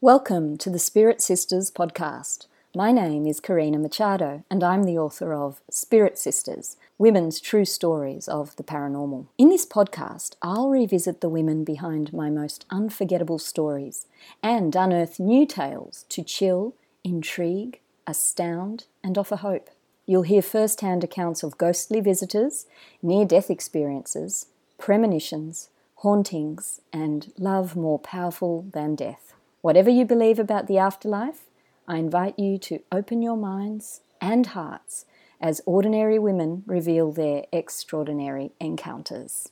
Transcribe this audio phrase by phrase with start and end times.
[0.00, 2.46] Welcome to the Spirit Sisters podcast.
[2.72, 8.28] My name is Karina Machado, and I'm the author of Spirit Sisters Women's True Stories
[8.28, 9.26] of the Paranormal.
[9.38, 14.06] In this podcast, I'll revisit the women behind my most unforgettable stories
[14.40, 19.68] and unearth new tales to chill, intrigue, astound, and offer hope.
[20.06, 22.66] You'll hear first hand accounts of ghostly visitors,
[23.02, 24.46] near death experiences,
[24.78, 29.34] premonitions, hauntings, and love more powerful than death.
[29.60, 31.46] Whatever you believe about the afterlife,
[31.88, 35.04] I invite you to open your minds and hearts
[35.40, 39.48] as ordinary women reveal their extraordinary encounters.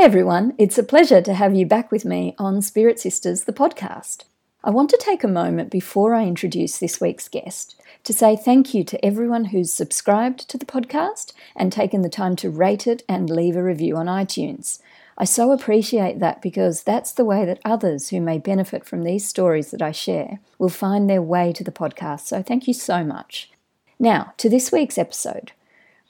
[0.00, 0.54] Hi, everyone.
[0.56, 4.24] It's a pleasure to have you back with me on Spirit Sisters, the podcast.
[4.64, 8.72] I want to take a moment before I introduce this week's guest to say thank
[8.72, 13.02] you to everyone who's subscribed to the podcast and taken the time to rate it
[13.10, 14.80] and leave a review on iTunes.
[15.18, 19.28] I so appreciate that because that's the way that others who may benefit from these
[19.28, 22.20] stories that I share will find their way to the podcast.
[22.20, 23.50] So thank you so much.
[23.98, 25.52] Now, to this week's episode.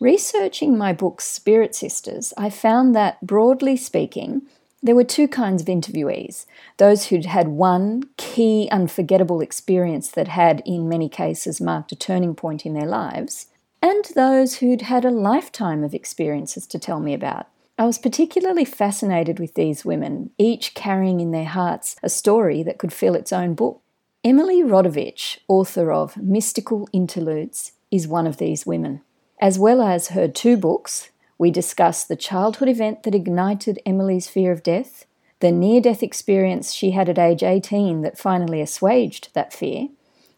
[0.01, 4.41] Researching my book Spirit Sisters, I found that, broadly speaking,
[4.83, 6.47] there were two kinds of interviewees
[6.79, 12.34] those who'd had one key, unforgettable experience that had, in many cases, marked a turning
[12.34, 13.48] point in their lives,
[13.83, 17.48] and those who'd had a lifetime of experiences to tell me about.
[17.79, 22.79] I was particularly fascinated with these women, each carrying in their hearts a story that
[22.79, 23.83] could fill its own book.
[24.25, 29.03] Emily Rodavich, author of Mystical Interludes, is one of these women.
[29.41, 34.52] As well as her two books, we discuss the childhood event that ignited Emily's fear
[34.52, 35.06] of death,
[35.38, 39.88] the near death experience she had at age 18 that finally assuaged that fear,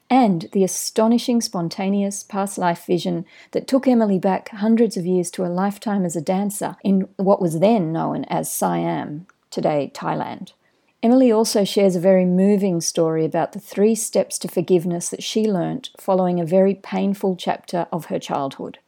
[0.08, 5.44] and the astonishing spontaneous past life vision that took Emily back hundreds of years to
[5.44, 10.52] a lifetime as a dancer in what was then known as Siam, today Thailand.
[11.02, 15.50] Emily also shares a very moving story about the three steps to forgiveness that she
[15.50, 18.78] learnt following a very painful chapter of her childhood.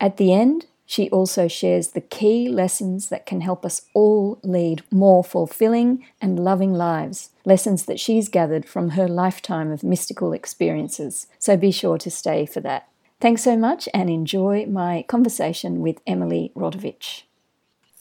[0.00, 4.82] At the end, she also shares the key lessons that can help us all lead
[4.90, 11.26] more fulfilling and loving lives, lessons that she's gathered from her lifetime of mystical experiences.
[11.38, 12.88] So be sure to stay for that.
[13.20, 17.24] Thanks so much and enjoy my conversation with Emily Rodavich.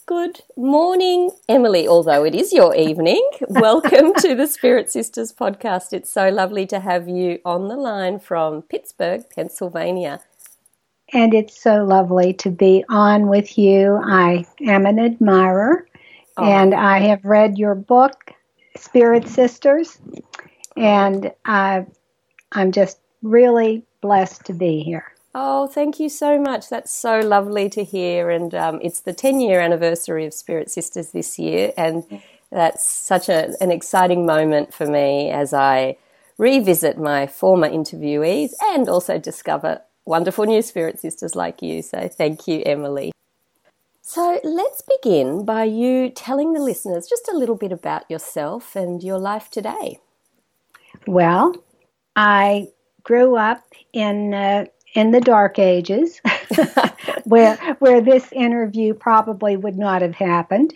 [0.06, 3.30] Good morning, Emily, although it is your evening.
[3.50, 5.94] Welcome to the Spirit Sisters podcast.
[5.94, 10.22] It's so lovely to have you on the line from Pittsburgh, Pennsylvania
[11.14, 14.00] and it's so lovely to be on with you.
[14.04, 15.88] I am an admirer,
[16.38, 16.44] oh.
[16.44, 18.34] and I have read your book,
[18.78, 20.00] Spirit Sisters,
[20.76, 21.86] and I,
[22.52, 25.14] I'm just really blessed to be here.
[25.36, 26.70] Oh, thank you so much.
[26.70, 28.30] That's so lovely to hear.
[28.30, 31.72] And um, it's the 10 year anniversary of Spirit Sisters this year.
[31.78, 32.04] And
[32.52, 35.98] that's such a, an exciting moment for me as I
[36.38, 41.82] revisit my former interviewees and also discover wonderful new spirit sisters like you.
[41.82, 43.12] So thank you, Emily.
[44.02, 49.04] So let's begin by you telling the listeners just a little bit about yourself and
[49.04, 50.00] your life today.
[51.06, 51.54] Well,
[52.16, 52.70] I
[53.04, 54.66] grew up in uh,
[54.96, 56.20] in the dark ages,
[57.26, 60.74] where where this interview probably would not have happened,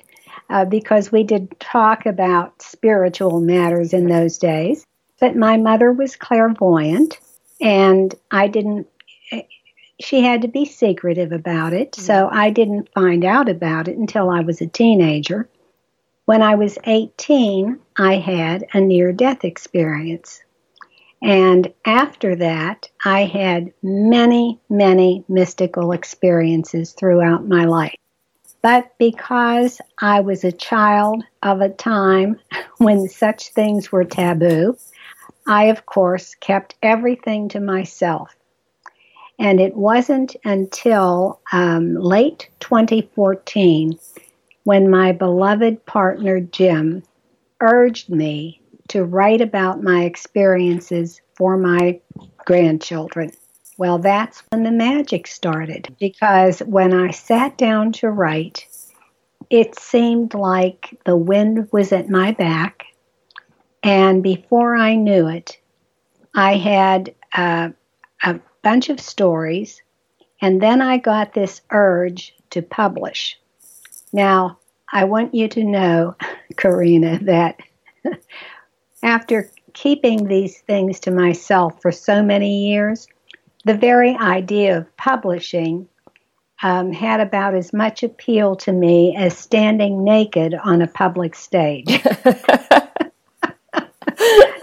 [0.51, 4.85] uh, because we did talk about spiritual matters in those days.
[5.19, 7.19] But my mother was clairvoyant,
[7.59, 8.88] and I didn't
[9.99, 12.01] she had to be secretive about it, mm-hmm.
[12.01, 15.49] so I didn't find out about it until I was a teenager.
[16.25, 20.41] When I was 18, I had a near death experience.
[21.21, 27.95] And after that, I had many, many mystical experiences throughout my life.
[28.61, 32.39] But because I was a child of a time
[32.77, 34.77] when such things were taboo,
[35.45, 38.33] I, of course, kept everything to myself.
[39.44, 44.00] And it wasn't until um, late 2014
[44.63, 47.04] when my beloved partner Jim
[47.60, 52.00] urged me to write about my experiences for my
[52.45, 53.34] grandchildren.
[53.78, 58.66] Well, that's when the magic started because when I sat down to write,
[59.50, 62.86] it seemed like the wind was at my back.
[63.84, 65.60] And before I knew it,
[66.34, 67.72] I had uh,
[68.24, 69.81] a bunch of stories,
[70.42, 73.38] and then I got this urge to publish.
[74.12, 74.60] Now,
[74.92, 76.15] I want you to know,
[76.57, 77.60] Karina, that
[79.04, 83.07] after keeping these things to myself for so many years,
[83.65, 85.88] the very idea of publishing
[86.62, 91.88] um, had about as much appeal to me as standing naked on a public stage.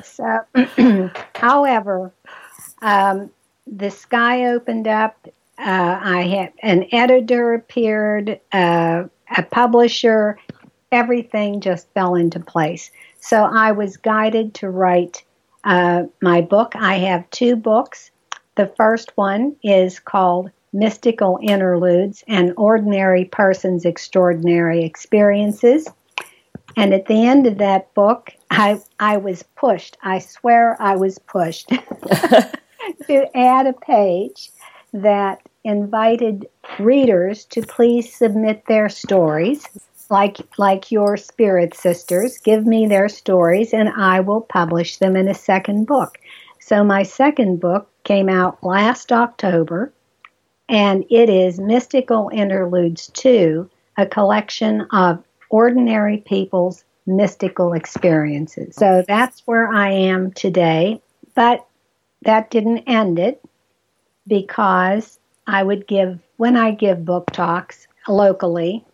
[0.02, 0.40] so,
[1.34, 2.12] however,
[2.80, 3.30] um,
[3.70, 5.28] the sky opened up.
[5.58, 9.04] Uh, I had an editor appeared, uh,
[9.36, 10.38] a publisher.
[10.90, 12.90] Everything just fell into place.
[13.20, 15.22] So I was guided to write
[15.64, 16.72] uh, my book.
[16.74, 18.10] I have two books.
[18.56, 25.86] The first one is called Mystical Interludes and Ordinary Person's Extraordinary Experiences.
[26.76, 29.96] And at the end of that book, I, I was pushed.
[30.02, 31.70] I swear I was pushed
[33.06, 34.50] to add a page
[34.92, 36.46] that invited
[36.78, 39.66] readers to please submit their stories
[40.10, 45.28] like like your spirit sisters give me their stories and I will publish them in
[45.28, 46.18] a second book.
[46.58, 49.92] So my second book came out last October
[50.68, 58.76] and it is Mystical Interludes 2, a collection of ordinary people's mystical experiences.
[58.76, 61.02] So that's where I am today,
[61.34, 61.66] but
[62.22, 63.42] that didn't end it
[64.26, 68.84] because I would give when I give book talks locally,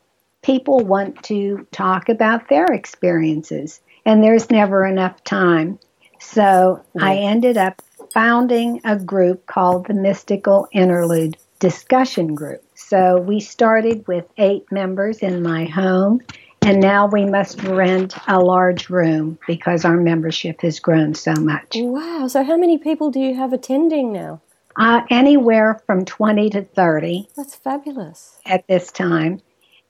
[0.43, 5.79] people want to talk about their experiences, and there's never enough time.
[6.19, 7.83] So I ended up
[8.13, 12.63] founding a group called the Mystical Interlude Discussion Group.
[12.75, 16.21] So we started with eight members in my home,
[16.67, 21.77] and now we must rent a large room because our membership has grown so much.
[21.77, 22.27] Wow.
[22.29, 24.41] So, how many people do you have attending now?
[24.75, 27.29] Uh, anywhere from 20 to 30.
[27.37, 28.39] That's fabulous.
[28.45, 29.41] At this time.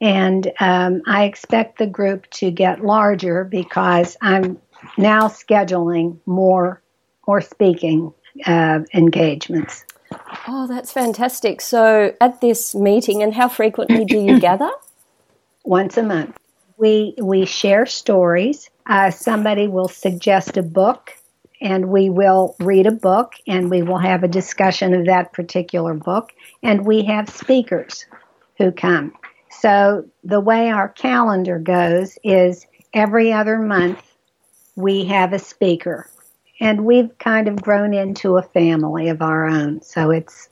[0.02, 4.61] And um, I expect the group to get larger because I'm
[4.99, 6.82] now scheduling more
[7.26, 8.12] more speaking
[8.44, 9.84] uh, engagements.
[10.46, 11.62] Oh, that's fantastic.
[11.62, 14.70] So, at this meeting, and how frequently do you gather?
[15.64, 16.37] Once a month.
[16.76, 18.70] We we share stories.
[18.87, 21.12] Uh, somebody will suggest a book,
[21.61, 25.94] and we will read a book, and we will have a discussion of that particular
[25.94, 26.32] book.
[26.62, 28.06] And we have speakers
[28.58, 29.12] who come.
[29.50, 34.02] So the way our calendar goes is every other month
[34.76, 36.11] we have a speaker.
[36.61, 39.82] And we've kind of grown into a family of our own.
[39.82, 40.49] So it's,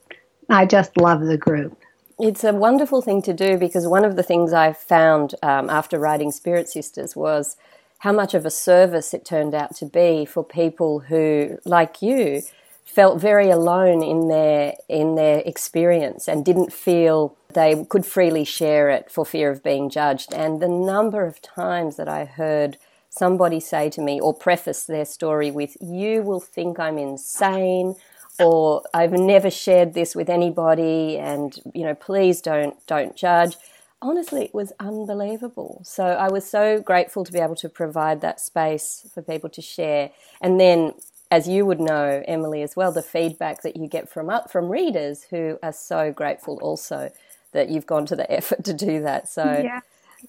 [0.49, 1.77] I just love the group.
[2.17, 5.99] It's a wonderful thing to do because one of the things I found um, after
[5.99, 7.57] writing Spirit Sisters was
[7.99, 12.43] how much of a service it turned out to be for people who, like you,
[12.85, 18.89] felt very alone in their in their experience and didn't feel they could freely share
[18.89, 20.33] it for fear of being judged.
[20.33, 22.77] And the number of times that I heard
[23.09, 27.95] somebody say to me or preface their story with, "You will think I'm insane."
[28.39, 33.55] Or I've never shared this with anybody, and you know, please don't don't judge
[34.01, 35.81] honestly, it was unbelievable.
[35.83, 39.61] So I was so grateful to be able to provide that space for people to
[39.61, 40.11] share.
[40.41, 40.93] And then
[41.31, 44.69] as you would know, Emily, as well, the feedback that you get from up from
[44.69, 47.11] readers who are so grateful also
[47.51, 49.27] that you've gone to the effort to do that.
[49.27, 49.79] So, yeah.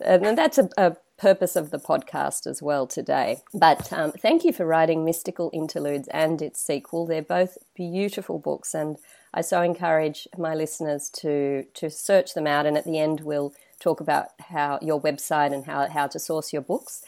[0.01, 3.43] and that's a, a, purpose of the podcast as well today.
[3.55, 7.07] But um, thank you for writing Mystical Interludes and its sequel.
[7.07, 8.99] They're both beautiful books, and
[9.33, 12.67] I so encourage my listeners to to search them out.
[12.67, 16.53] And at the end, we'll talk about how your website and how how to source
[16.53, 17.05] your books.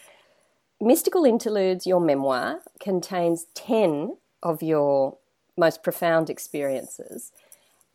[0.80, 5.16] Mystical Interludes, your memoir, contains 10 of your
[5.56, 7.32] most profound experiences.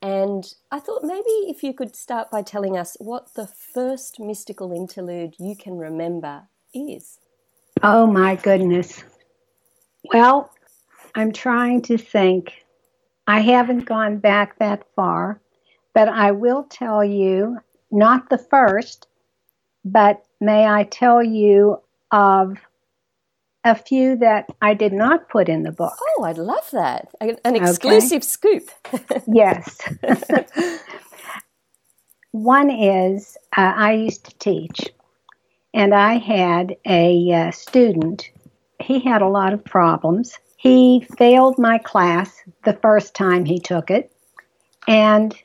[0.04, 4.74] And I thought maybe if you could start by telling us what the first mystical
[4.74, 6.44] interlude you can remember
[6.74, 7.20] is.
[7.82, 9.02] Oh my goodness.
[10.04, 10.52] Well,
[11.16, 12.66] I'm trying to think.
[13.28, 15.40] I haven't gone back that far,
[15.94, 19.08] but I will tell you not the first,
[19.86, 21.80] but may I tell you
[22.12, 22.58] of
[23.64, 25.94] a few that I did not put in the book.
[26.18, 27.08] Oh, I'd love that.
[27.22, 28.28] An exclusive okay.
[28.28, 28.70] scoop.
[29.28, 29.80] yes.
[32.32, 34.90] One is uh, I used to teach,
[35.74, 38.30] and I had a uh, student.
[38.80, 40.38] He had a lot of problems.
[40.58, 44.12] He failed my class the first time he took it,
[44.88, 45.36] and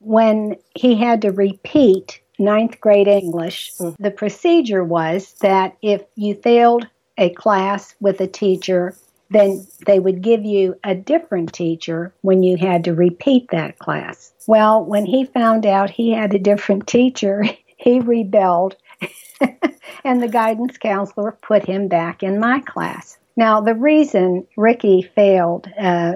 [0.00, 3.96] when he had to repeat ninth grade English, mm.
[3.98, 6.86] the procedure was that if you failed
[7.18, 8.94] a class with a teacher,
[9.30, 14.32] then they would give you a different teacher when you had to repeat that class.
[14.46, 17.44] Well, when he found out he had a different teacher,
[17.76, 18.76] he rebelled,
[20.04, 23.18] and the guidance counselor put him back in my class.
[23.36, 26.14] Now, the reason Ricky failed uh,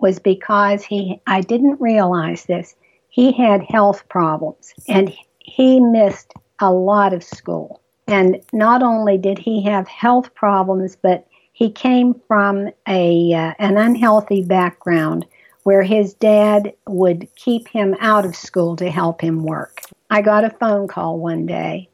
[0.00, 2.74] was because he, I didn't realize this,
[3.08, 7.80] he had health problems and he missed a lot of school.
[8.06, 13.76] And not only did he have health problems, but he came from a uh, an
[13.76, 15.26] unhealthy background
[15.64, 19.80] where his dad would keep him out of school to help him work.
[20.08, 21.88] I got a phone call one day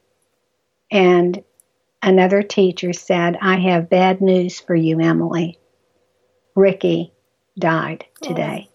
[0.91, 1.43] and
[2.03, 5.59] another teacher said, "I have bad news for you, Emily.
[6.55, 7.13] Ricky
[7.59, 8.75] died today." Oh.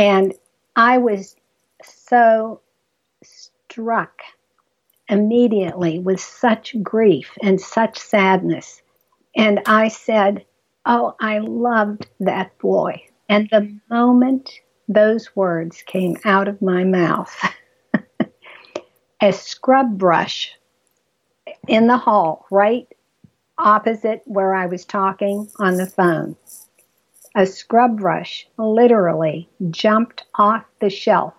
[0.00, 0.34] And
[0.76, 1.34] I was
[1.82, 2.60] so
[3.22, 4.20] struck
[5.08, 8.82] immediately with such grief and such sadness.
[9.36, 10.44] And I said,
[10.84, 13.02] Oh, I loved that boy.
[13.28, 14.50] And the moment
[14.88, 17.34] those words came out of my mouth,
[19.20, 20.54] a scrub brush
[21.66, 22.86] in the hall, right
[23.58, 26.36] opposite where I was talking on the phone,
[27.34, 31.34] a scrub brush literally jumped off the shelf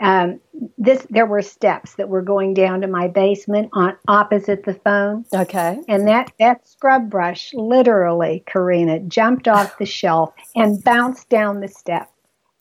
[0.00, 0.40] um,
[0.78, 5.24] this there were steps that were going down to my basement on opposite the phone.
[5.34, 5.80] Okay.
[5.88, 11.68] And that that scrub brush literally, Karina, jumped off the shelf and bounced down the
[11.68, 12.10] step.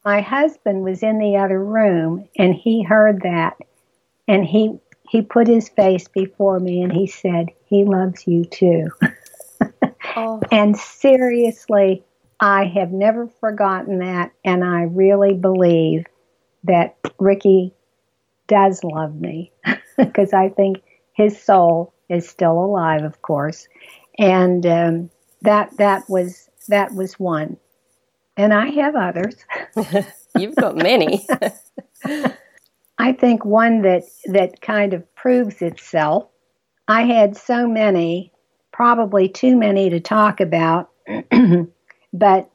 [0.04, 3.58] My husband was in the other room and he heard that
[4.28, 8.88] and he he put his face before me and he said, "He loves you too."
[10.16, 10.42] oh.
[10.52, 12.04] And seriously,
[12.40, 16.06] I have never forgotten that and I really believe
[16.64, 17.74] that Ricky
[18.48, 19.52] does love me
[19.98, 20.82] because I think
[21.14, 23.68] his soul is still alive, of course,
[24.20, 25.10] and um,
[25.42, 27.58] that that was that was one,
[28.38, 29.36] and I have others.
[30.38, 31.26] You've got many.
[32.98, 36.28] I think one that that kind of proves itself.
[36.88, 38.32] I had so many,
[38.72, 40.90] probably too many to talk about,
[42.14, 42.50] but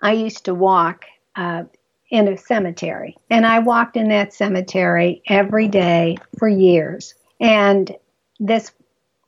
[0.00, 1.04] I used to walk
[1.36, 1.64] uh,
[2.10, 3.16] in a cemetery.
[3.30, 7.14] And I walked in that cemetery every day for years.
[7.40, 7.94] And
[8.40, 8.72] this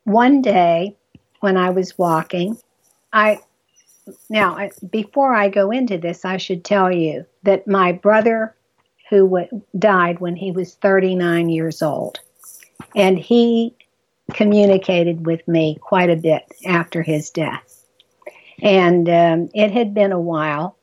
[0.05, 0.97] one day
[1.41, 2.59] when I was walking,
[3.13, 3.41] I
[4.29, 8.55] now before I go into this, I should tell you that my brother
[9.09, 12.21] who w- died when he was 39 years old,
[12.95, 13.75] and he
[14.33, 17.85] communicated with me quite a bit after his death.
[18.63, 20.77] And um, it had been a while,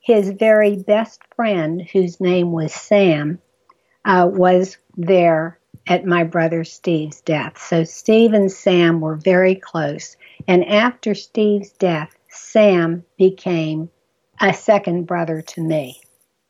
[0.00, 3.38] his very best friend, whose name was Sam,
[4.04, 7.58] uh, was there at my brother Steve's death.
[7.58, 10.16] So Steve and Sam were very close.
[10.48, 13.90] And after Steve's death, Sam became
[14.40, 16.00] a second brother to me.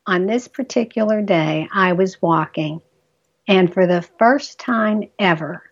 [0.06, 2.80] On this particular day, I was walking,
[3.46, 5.62] and for the first time ever,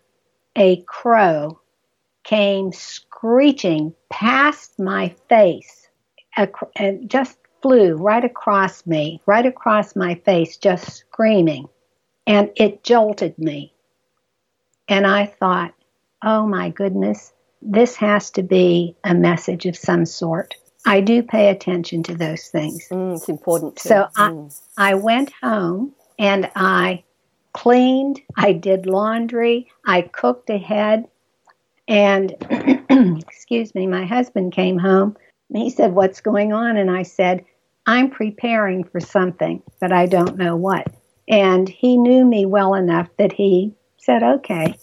[0.55, 1.59] a crow
[2.23, 5.87] came screeching past my face,
[7.07, 11.67] just flew right across me, right across my face, just screaming.
[12.27, 13.73] And it jolted me.
[14.87, 15.73] And I thought,
[16.23, 20.55] oh my goodness, this has to be a message of some sort.
[20.85, 22.87] I do pay attention to those things.
[22.89, 23.75] Mm, it's important.
[23.75, 23.89] Too.
[23.89, 24.61] So mm.
[24.77, 27.03] I, I went home and I
[27.53, 31.07] cleaned, I did laundry, I cooked ahead.
[31.87, 32.35] And,
[33.27, 35.17] excuse me, my husband came home
[35.57, 36.77] he said, What's going on?
[36.77, 37.45] And I said,
[37.85, 40.87] I'm preparing for something, but I don't know what.
[41.27, 44.75] And he knew me well enough that he said, Okay.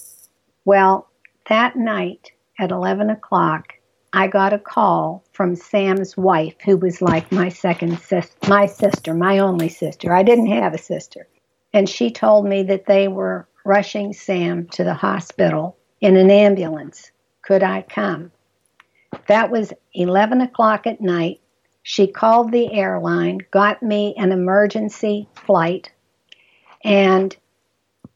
[0.64, 1.08] Well,
[1.48, 3.74] that night at 11 o'clock,
[4.12, 9.14] I got a call from Sam's wife, who was like my second sister, my sister,
[9.14, 10.14] my only sister.
[10.14, 11.28] I didn't have a sister.
[11.72, 17.10] And she told me that they were rushing Sam to the hospital in an ambulance.
[17.42, 18.32] Could I come?
[19.28, 21.40] That was 11 o'clock at night.
[21.82, 25.92] She called the airline, got me an emergency flight,
[26.82, 27.36] and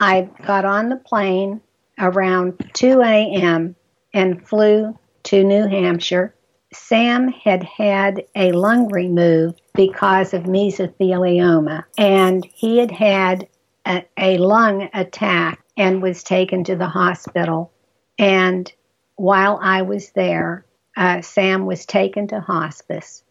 [0.01, 1.61] I got on the plane
[1.99, 3.77] around 2 a.m.
[4.13, 6.35] and flew to New Hampshire.
[6.73, 13.49] Sam had had a lung removed because of mesothelioma, and he had had
[13.87, 17.73] a, a lung attack and was taken to the hospital.
[18.19, 18.73] And
[19.17, 20.65] while I was there,
[20.97, 23.23] uh, Sam was taken to hospice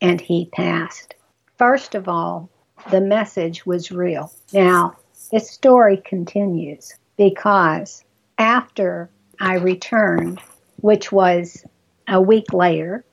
[0.00, 1.14] and he passed.
[1.56, 2.50] First of all,
[2.90, 4.32] the message was real.
[4.52, 4.96] Now,
[5.30, 8.04] this story continues because
[8.38, 10.40] after I returned,
[10.76, 11.64] which was
[12.08, 13.04] a week later,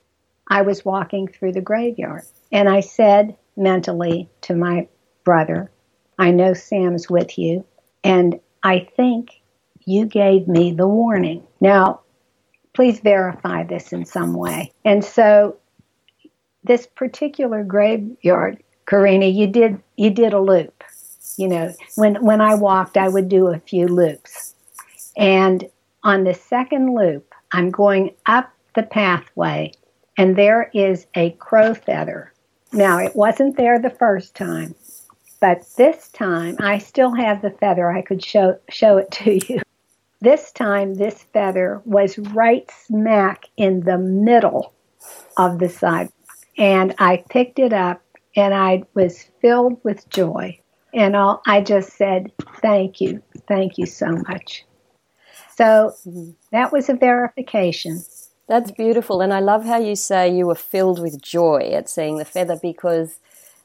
[0.47, 4.87] I was walking through the graveyard and I said mentally to my
[5.23, 5.71] brother,
[6.17, 7.65] I know Sam's with you,
[8.03, 9.41] and I think
[9.85, 11.43] you gave me the warning.
[11.59, 12.00] Now,
[12.73, 14.71] please verify this in some way.
[14.85, 15.57] And so
[16.63, 20.83] this particular graveyard, Karina, you did you did a loop.
[21.37, 24.55] You know, when when I walked, I would do a few loops.
[25.17, 25.69] And
[26.03, 29.71] on the second loop, I'm going up the pathway
[30.17, 32.33] and there is a crow feather.
[32.73, 34.75] Now, it wasn't there the first time,
[35.39, 37.91] but this time I still have the feather.
[37.91, 39.61] I could show show it to you.
[40.21, 44.73] This time, this feather was right smack in the middle
[45.35, 46.13] of the sidewalk.
[46.57, 48.01] And I picked it up
[48.35, 50.59] and I was filled with joy.
[50.93, 53.23] And all, I just said, Thank you.
[53.47, 54.65] Thank you so much.
[55.55, 56.31] So mm-hmm.
[56.51, 58.03] that was a verification.
[58.47, 59.21] That's beautiful.
[59.21, 62.59] And I love how you say you were filled with joy at seeing the feather
[62.61, 63.19] because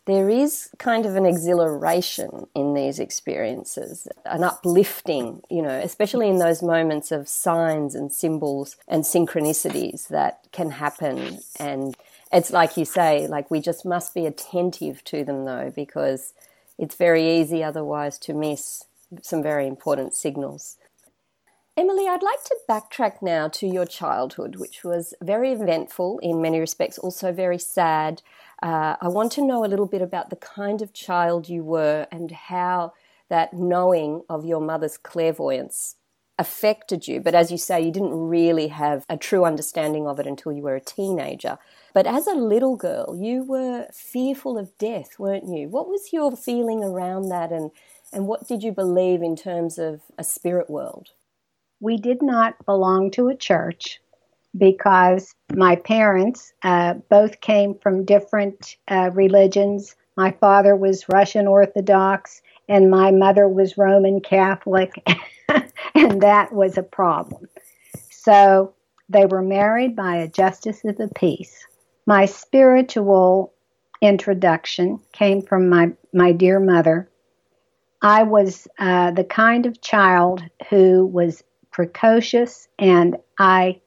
[0.06, 6.38] there is kind of an exhilaration in these experiences, an uplifting, you know, especially in
[6.38, 11.40] those moments of signs and symbols and synchronicities that can happen.
[11.58, 11.96] And
[12.32, 16.32] it's like you say, like we just must be attentive to them though, because
[16.78, 18.84] it's very easy otherwise to miss
[19.22, 20.76] some very important signals.
[21.78, 26.58] Emily, I'd like to backtrack now to your childhood, which was very eventful in many
[26.58, 28.22] respects, also very sad.
[28.62, 32.06] Uh, I want to know a little bit about the kind of child you were
[32.10, 32.94] and how
[33.28, 35.96] that knowing of your mother's clairvoyance
[36.38, 37.20] affected you.
[37.20, 40.62] But as you say, you didn't really have a true understanding of it until you
[40.62, 41.58] were a teenager.
[41.92, 45.68] But as a little girl, you were fearful of death, weren't you?
[45.68, 47.70] What was your feeling around that and,
[48.14, 51.10] and what did you believe in terms of a spirit world?
[51.80, 54.00] We did not belong to a church
[54.56, 59.94] because my parents uh, both came from different uh, religions.
[60.16, 65.06] My father was Russian Orthodox and my mother was Roman Catholic,
[65.94, 67.48] and that was a problem.
[68.10, 68.74] So
[69.08, 71.64] they were married by a justice of the peace.
[72.06, 73.52] My spiritual
[74.02, 77.08] introduction came from my, my dear mother.
[78.02, 81.42] I was uh, the kind of child who was
[81.76, 83.82] precocious and I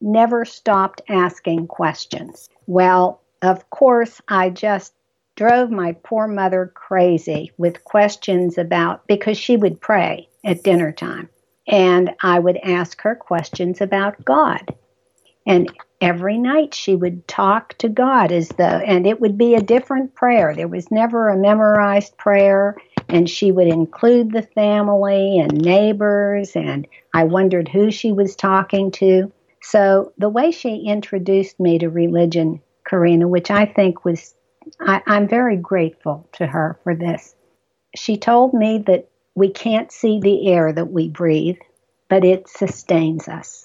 [0.00, 2.48] never stopped asking questions.
[2.68, 4.94] Well, of course, I just
[5.34, 11.28] drove my poor mother crazy with questions about because she would pray at dinner time
[11.66, 14.76] and I would ask her questions about God.
[15.44, 15.68] And
[16.00, 20.14] every night she would talk to God as though, and it would be a different
[20.14, 20.54] prayer.
[20.54, 22.76] There was never a memorized prayer,
[23.08, 28.90] and she would include the family and neighbors, and I wondered who she was talking
[28.92, 29.32] to.
[29.62, 34.34] So the way she introduced me to religion, Karina, which I think was,
[34.80, 37.34] I, I'm very grateful to her for this.
[37.94, 41.58] She told me that we can't see the air that we breathe,
[42.08, 43.64] but it sustains us.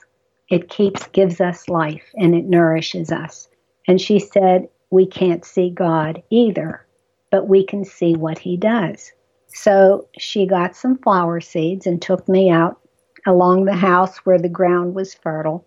[0.49, 3.47] It keeps, gives us life, and it nourishes us.
[3.87, 6.85] And she said, we can't see God either,
[7.31, 9.11] but we can see what He does.
[9.53, 12.79] So she got some flower seeds and took me out
[13.25, 15.65] along the house where the ground was fertile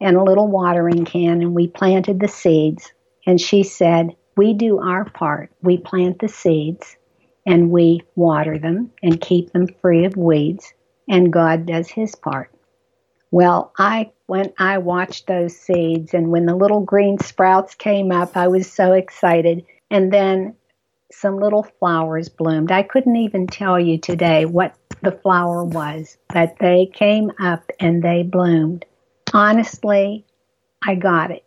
[0.00, 2.92] and a little watering can, and we planted the seeds.
[3.26, 5.50] And she said, We do our part.
[5.62, 6.96] We plant the seeds
[7.46, 10.72] and we water them and keep them free of weeds,
[11.08, 12.52] and God does his part.
[13.30, 18.36] Well, I when I watched those seeds and when the little green sprouts came up,
[18.36, 19.64] I was so excited.
[19.90, 20.54] And then
[21.12, 22.70] some little flowers bloomed.
[22.70, 28.02] I couldn't even tell you today what the flower was, but they came up and
[28.02, 28.84] they bloomed
[29.32, 30.24] honestly,
[30.82, 31.44] I got it.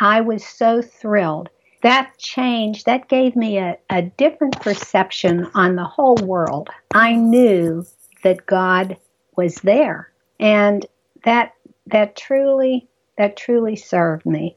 [0.00, 1.48] I was so thrilled.
[1.82, 6.68] That change, that gave me a, a different perception on the whole world.
[6.92, 7.86] I knew
[8.22, 8.96] that God
[9.36, 10.10] was there.
[10.40, 10.84] And
[11.24, 11.54] that
[11.86, 14.56] that truly that truly served me.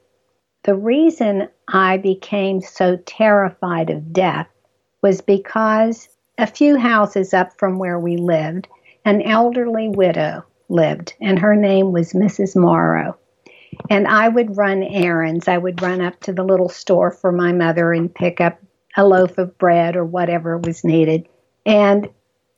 [0.63, 4.47] The reason I became so terrified of death
[5.01, 8.67] was because a few houses up from where we lived,
[9.03, 12.55] an elderly widow lived, and her name was Mrs.
[12.55, 13.17] Morrow.
[13.89, 15.47] And I would run errands.
[15.47, 18.59] I would run up to the little store for my mother and pick up
[18.95, 21.27] a loaf of bread or whatever was needed.
[21.65, 22.07] And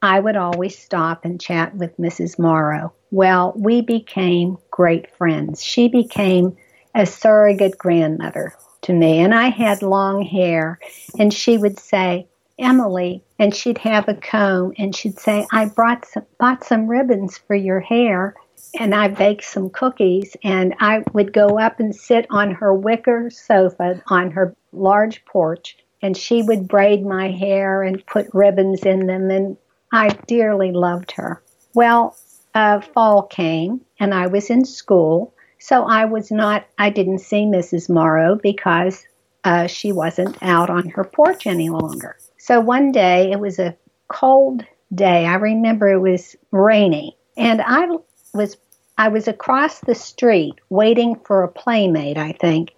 [0.02, 2.38] I would always stop and chat with Mrs.
[2.38, 2.92] Morrow.
[3.12, 5.64] Well, we became great friends.
[5.64, 6.58] She became
[6.96, 10.80] a surrogate grandmother to me, and I had long hair,
[11.18, 12.28] and she would say,
[12.60, 17.38] Emily, and she'd have a comb and she'd say, I brought some, bought some ribbons
[17.38, 18.36] for your hair
[18.80, 20.36] and I baked some cookies.
[20.44, 25.78] And I would go up and sit on her wicker sofa on her large porch
[26.02, 29.58] and she would braid my hair and put ribbons in them and
[29.92, 31.42] I dearly loved her.
[31.74, 32.16] Well,
[32.54, 35.33] uh, fall came and I was in school,
[35.64, 37.90] so I was not, I didn't see Mrs.
[37.90, 39.02] Morrow because
[39.46, 42.18] uh, she wasn't out on her porch any longer.
[42.38, 43.78] So one day, it was a
[44.10, 45.26] cold day.
[45.26, 47.88] I remember it was rainy, and I
[48.34, 48.58] was
[48.98, 52.74] I was across the street waiting for a playmate, I think.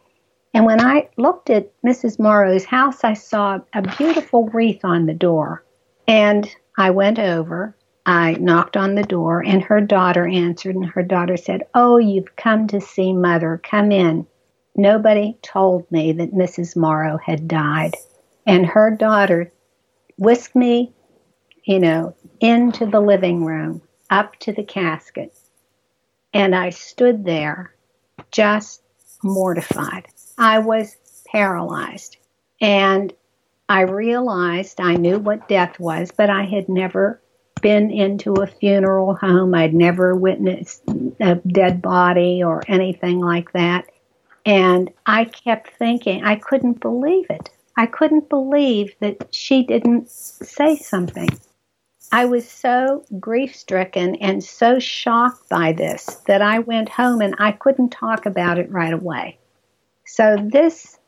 [0.53, 2.19] And when I looked at Mrs.
[2.19, 5.63] Morrow's house, I saw a beautiful wreath on the door.
[6.07, 11.01] And I went over, I knocked on the door, and her daughter answered, and her
[11.01, 13.59] daughter said, Oh, you've come to see Mother.
[13.63, 14.27] Come in.
[14.75, 16.75] Nobody told me that Mrs.
[16.75, 17.93] Morrow had died.
[18.45, 19.51] And her daughter
[20.17, 20.93] whisked me,
[21.63, 25.33] you know, into the living room, up to the casket.
[26.33, 27.73] And I stood there
[28.31, 28.83] just
[29.23, 30.07] mortified.
[30.37, 30.95] I was
[31.31, 32.17] paralyzed.
[32.61, 33.13] And
[33.67, 37.21] I realized I knew what death was, but I had never
[37.65, 39.55] been into a funeral home.
[39.55, 40.83] I'd never witnessed
[41.19, 43.89] a dead body or anything like that.
[44.45, 47.49] And I kept thinking, I couldn't believe it.
[47.75, 51.27] I couldn't believe that she didn't say something.
[52.11, 57.33] I was so grief stricken and so shocked by this that I went home and
[57.39, 59.39] I couldn't talk about it right away.
[60.05, 60.99] So this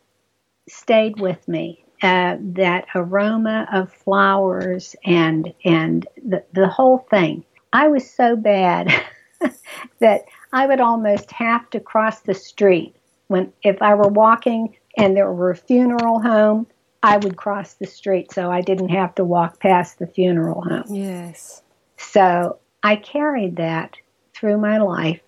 [0.68, 1.86] stayed with me.
[2.04, 7.44] Uh, that aroma of flowers and and the, the whole thing.
[7.74, 8.94] I was so bad
[10.00, 12.96] that I would almost have to cross the street
[13.28, 16.68] when if I were walking and there were a funeral home,
[17.04, 20.86] I would cross the street so I didn't have to walk past the funeral home.
[20.90, 21.62] Yes.
[21.98, 23.96] So I carried that
[24.34, 25.22] through my life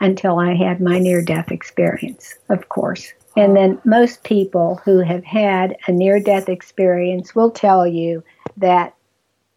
[0.00, 3.12] until I had my near death experience, of course.
[3.36, 8.24] And then most people who have had a near death experience will tell you
[8.56, 8.94] that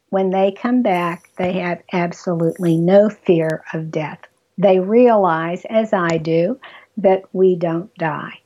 [0.09, 4.19] when they come back, they have absolutely no fear of death.
[4.57, 6.59] They realize, as I do,
[6.97, 8.41] that we don't die.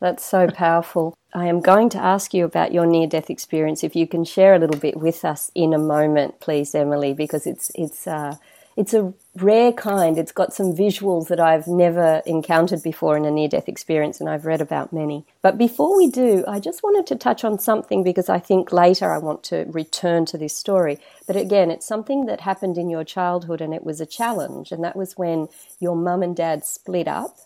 [0.00, 1.16] That's so powerful.
[1.34, 3.84] I am going to ask you about your near death experience.
[3.84, 7.46] If you can share a little bit with us in a moment, please, Emily, because
[7.46, 8.36] it's it's uh,
[8.76, 10.18] it's a rare kind.
[10.18, 14.28] It's got some visuals that I've never encountered before in a near death experience, and
[14.28, 15.24] I've read about many.
[15.42, 19.12] But before we do, I just wanted to touch on something because I think later
[19.12, 20.98] I want to return to this story.
[21.26, 24.82] But again, it's something that happened in your childhood, and it was a challenge, and
[24.84, 25.48] that was when
[25.80, 27.36] your mum and dad split up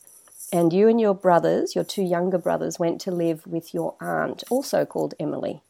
[0.52, 4.44] and you and your brothers, your two younger brothers, went to live with your aunt,
[4.50, 5.62] also called Emily.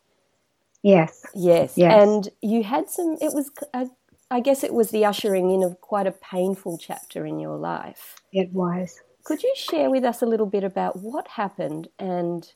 [0.82, 1.24] Yes.
[1.34, 1.74] Yes.
[1.76, 2.02] Yes.
[2.02, 3.86] And you had some, it was, a,
[4.32, 8.16] I guess it was the ushering in of quite a painful chapter in your life.
[8.32, 8.98] It was.
[9.24, 12.50] Could you share with us a little bit about what happened and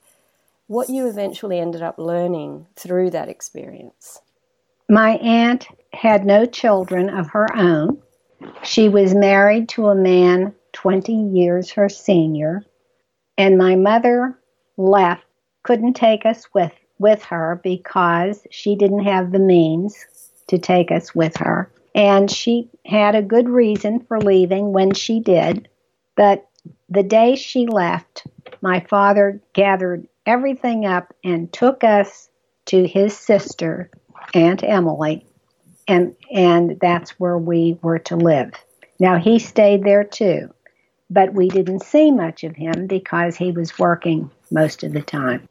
[0.69, 4.23] what you eventually ended up learning through that experience?
[4.89, 8.01] My aunt had no children of her own.
[8.63, 12.65] She was married to a man 20 years her senior,
[13.37, 14.41] and my mother
[14.79, 15.25] left,
[15.63, 19.95] couldn't take us with, with her because she didn't have the means
[20.49, 21.71] to take us with her.
[21.95, 25.69] And she had a good reason for leaving when she did.
[26.15, 26.47] But
[26.89, 28.27] the day she left,
[28.61, 32.29] my father gathered everything up and took us
[32.67, 33.91] to his sister,
[34.35, 35.25] Aunt Emily,
[35.89, 38.53] and and that's where we were to live.
[38.99, 40.51] Now he stayed there too
[41.11, 45.49] but we didn't see much of him because he was working most of the time.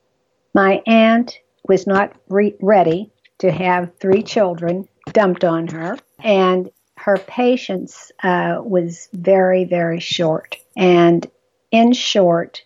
[0.53, 7.17] My aunt was not re- ready to have three children dumped on her, and her
[7.17, 10.55] patience uh, was very, very short.
[10.77, 11.29] And
[11.71, 12.63] in short,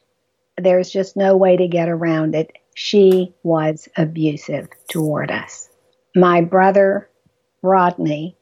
[0.57, 2.51] there's just no way to get around it.
[2.75, 5.69] She was abusive toward us.
[6.15, 7.09] My brother,
[7.61, 8.37] Rodney,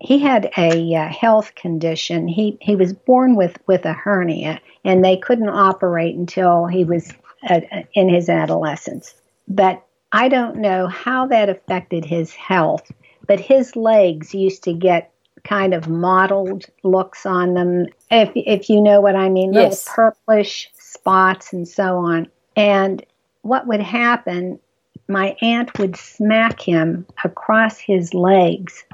[0.00, 2.28] he had a uh, health condition.
[2.28, 7.12] He he was born with with a hernia, and they couldn't operate until he was
[7.48, 7.60] uh,
[7.94, 9.14] in his adolescence.
[9.48, 12.90] But I don't know how that affected his health.
[13.26, 15.12] But his legs used to get
[15.44, 19.86] kind of mottled looks on them, if if you know what I mean, yes.
[19.86, 22.28] little purplish spots and so on.
[22.56, 23.04] And
[23.42, 24.58] what would happen?
[25.06, 28.84] My aunt would smack him across his legs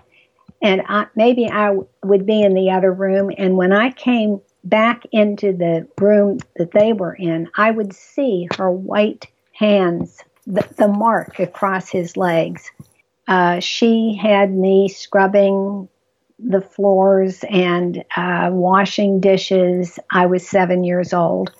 [0.62, 3.30] and I, maybe I w- would be in the other room.
[3.36, 8.48] And when I came back into the room that they were in, I would see
[8.56, 12.70] her white hands, the, the mark across his legs.
[13.28, 15.88] Uh, she had me scrubbing
[16.38, 19.98] the floors and uh, washing dishes.
[20.10, 21.52] I was seven years old.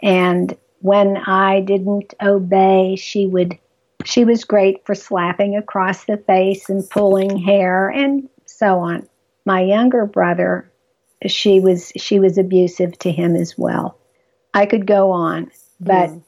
[0.00, 3.58] And when I didn't obey, she would
[4.04, 9.06] she was great for slapping across the face and pulling hair and so on.
[9.44, 10.70] My younger brother,
[11.26, 13.98] she was she was abusive to him as well.
[14.54, 15.50] I could go on,
[15.80, 16.22] but mm.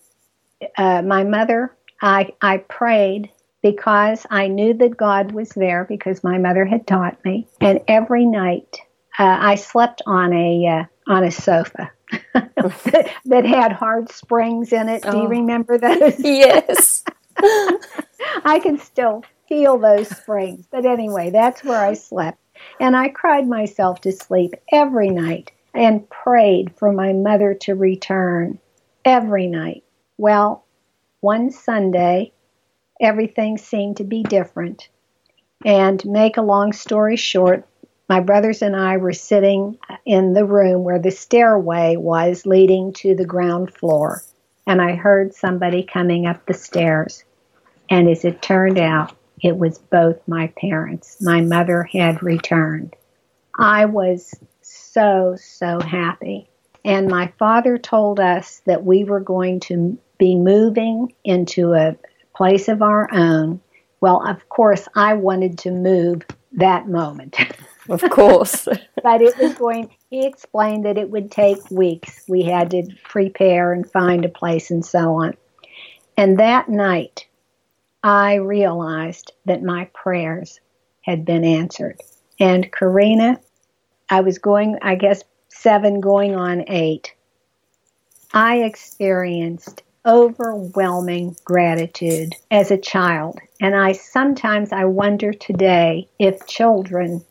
[0.76, 3.30] uh, my mother, I I prayed
[3.62, 8.26] because I knew that God was there because my mother had taught me, and every
[8.26, 8.78] night
[9.18, 11.90] uh, I slept on a uh, on a sofa
[12.34, 15.02] that, that, had hard springs in it.
[15.04, 15.12] Oh.
[15.12, 15.28] Do you oh.
[15.28, 16.18] remember those?
[16.24, 17.04] Yes.
[18.44, 20.66] I can still feel those springs.
[20.70, 22.38] But anyway, that's where I slept.
[22.78, 28.58] And I cried myself to sleep every night and prayed for my mother to return
[29.04, 29.82] every night.
[30.18, 30.61] Well,
[31.22, 32.32] one Sunday,
[33.00, 34.88] everything seemed to be different.
[35.64, 37.64] And make a long story short,
[38.08, 43.14] my brothers and I were sitting in the room where the stairway was leading to
[43.14, 44.22] the ground floor.
[44.66, 47.24] And I heard somebody coming up the stairs.
[47.88, 51.18] And as it turned out, it was both my parents.
[51.20, 52.96] My mother had returned.
[53.56, 56.48] I was so, so happy.
[56.84, 61.96] And my father told us that we were going to be moving into a
[62.32, 63.60] place of our own.
[64.00, 67.36] Well, of course, I wanted to move that moment.
[67.88, 68.68] Of course.
[69.02, 72.22] but it was going, he explained that it would take weeks.
[72.28, 75.36] We had to prepare and find a place and so on.
[76.16, 77.26] And that night,
[78.04, 80.60] I realized that my prayers
[81.00, 81.98] had been answered.
[82.38, 83.40] And Karina,
[84.08, 87.12] I was going, I guess, seven going on eight.
[88.32, 93.38] I experienced overwhelming gratitude as a child.
[93.60, 97.24] And I sometimes I wonder today if children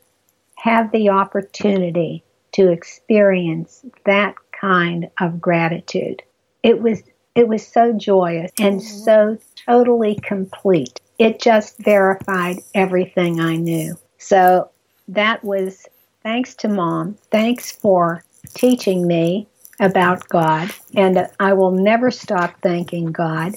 [0.56, 6.22] have the opportunity to experience that kind of gratitude.
[6.64, 7.02] It was
[7.34, 9.04] it was so joyous and mm-hmm.
[9.04, 11.00] so totally complete.
[11.18, 13.98] It just verified everything I knew.
[14.18, 14.70] So
[15.08, 15.86] that was
[16.24, 17.18] thanks to mom.
[17.32, 19.48] Thanks for teaching me
[19.82, 23.56] about God, and I will never stop thanking God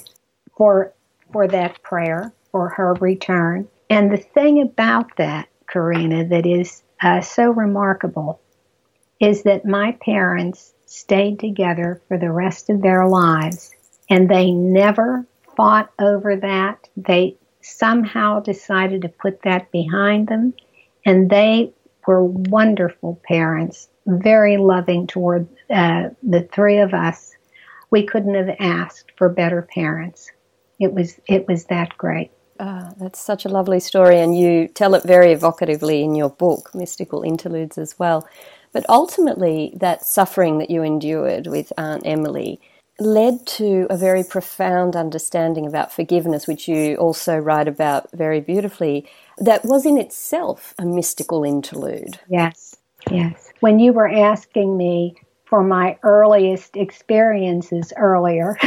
[0.57, 0.93] for
[1.31, 3.67] for that prayer, for her return.
[3.89, 8.41] And the thing about that, Karina, that is uh, so remarkable
[9.19, 13.71] is that my parents stayed together for the rest of their lives
[14.09, 16.87] and they never fought over that.
[16.95, 20.53] They somehow decided to put that behind them
[21.05, 21.73] and they
[22.05, 27.33] were wonderful parents, very loving toward uh, the three of us.
[27.91, 30.31] We couldn't have asked for better parents.
[30.79, 32.31] It was it was that great.
[32.59, 36.73] Oh, that's such a lovely story, and you tell it very evocatively in your book,
[36.73, 38.27] Mystical Interludes, as well.
[38.71, 42.59] But ultimately, that suffering that you endured with Aunt Emily
[42.99, 49.05] led to a very profound understanding about forgiveness, which you also write about very beautifully,
[49.37, 52.19] that was in itself a mystical interlude.
[52.29, 52.74] Yes,
[53.11, 53.51] yes.
[53.59, 55.15] When you were asking me
[55.45, 58.57] for my earliest experiences earlier,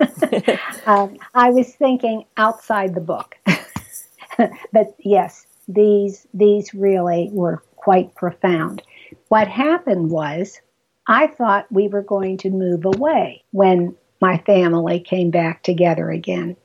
[0.86, 3.36] um, I was thinking outside the book.
[4.72, 8.82] but yes, these these really were quite profound.
[9.28, 10.60] What happened was
[11.06, 16.56] I thought we were going to move away when my family came back together again.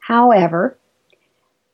[0.00, 0.76] However,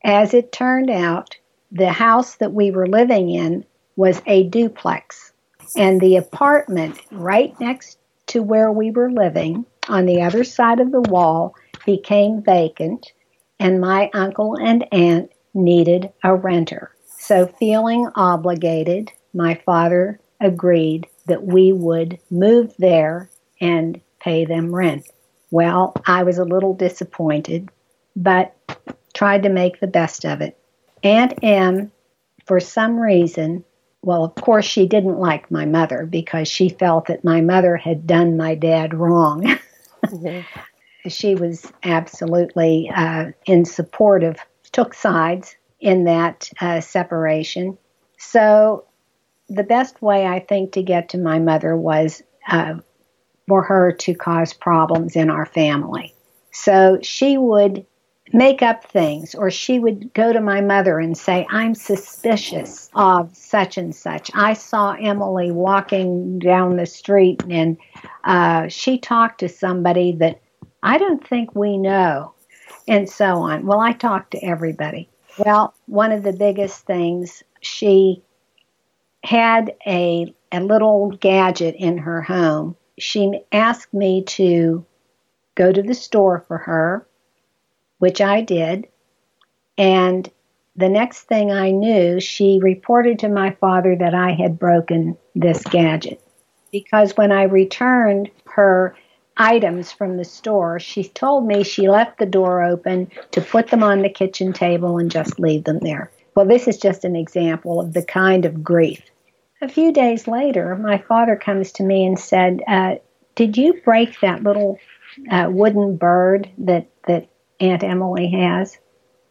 [0.03, 1.37] as it turned out,
[1.71, 5.33] the house that we were living in was a duplex,
[5.75, 10.91] and the apartment right next to where we were living on the other side of
[10.91, 13.11] the wall became vacant,
[13.59, 16.91] and my uncle and aunt needed a renter.
[17.17, 23.29] So, feeling obligated, my father agreed that we would move there
[23.61, 25.07] and pay them rent.
[25.51, 27.69] Well, I was a little disappointed,
[28.15, 28.55] but
[29.13, 30.57] tried to make the best of it.
[31.03, 31.91] Aunt Em,
[32.45, 33.63] for some reason,
[34.03, 38.05] well, of course, she didn't like my mother because she felt that my mother had
[38.05, 39.43] done my dad wrong.
[40.05, 41.09] mm-hmm.
[41.09, 44.37] She was absolutely uh, in support of,
[44.73, 47.77] took sides in that uh, separation.
[48.17, 48.85] So
[49.47, 52.75] the best way I think to get to my mother was uh,
[53.47, 56.13] for her to cause problems in our family.
[56.51, 57.85] So she would
[58.31, 63.35] make up things, or she would go to my mother and say, I'm suspicious of
[63.35, 64.31] such and such.
[64.33, 67.77] I saw Emily walking down the street and
[68.23, 70.41] uh, she talked to somebody that
[70.81, 72.33] I don't think we know,
[72.87, 73.65] and so on.
[73.65, 75.09] Well, I talked to everybody.
[75.37, 78.21] Well, one of the biggest things she
[79.23, 82.75] had a, a little gadget in her home.
[82.99, 84.85] She asked me to
[85.55, 87.07] go to the store for her,
[88.03, 88.85] which I did,
[89.77, 90.29] and
[90.75, 95.63] the next thing I knew, she reported to my father that I had broken this
[95.63, 96.21] gadget.
[96.69, 98.93] Because when I returned her
[99.37, 103.83] items from the store, she told me she left the door open to put them
[103.83, 106.11] on the kitchen table and just leave them there.
[106.35, 109.01] Well, this is just an example of the kind of grief.
[109.61, 112.95] A few days later, my father comes to me and said, uh,
[113.35, 114.77] Did you break that little
[115.31, 116.87] uh, wooden bird that,
[117.63, 118.77] Aunt Emily has?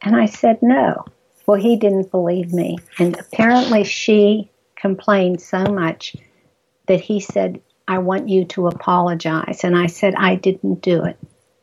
[0.03, 1.05] And I said, No.
[1.47, 2.79] Well, he didn't believe me.
[2.99, 6.15] And apparently, she complained so much
[6.87, 9.65] that he said, I want you to apologize.
[9.65, 11.19] And I said, I didn't do it.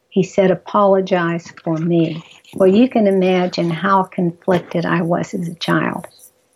[0.10, 2.24] He said, apologize for me.
[2.56, 6.08] Well, you can imagine how conflicted I was as a child.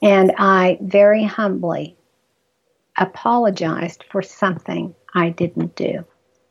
[0.02, 1.96] And I very humbly
[2.98, 6.04] apologized for something I didn't do.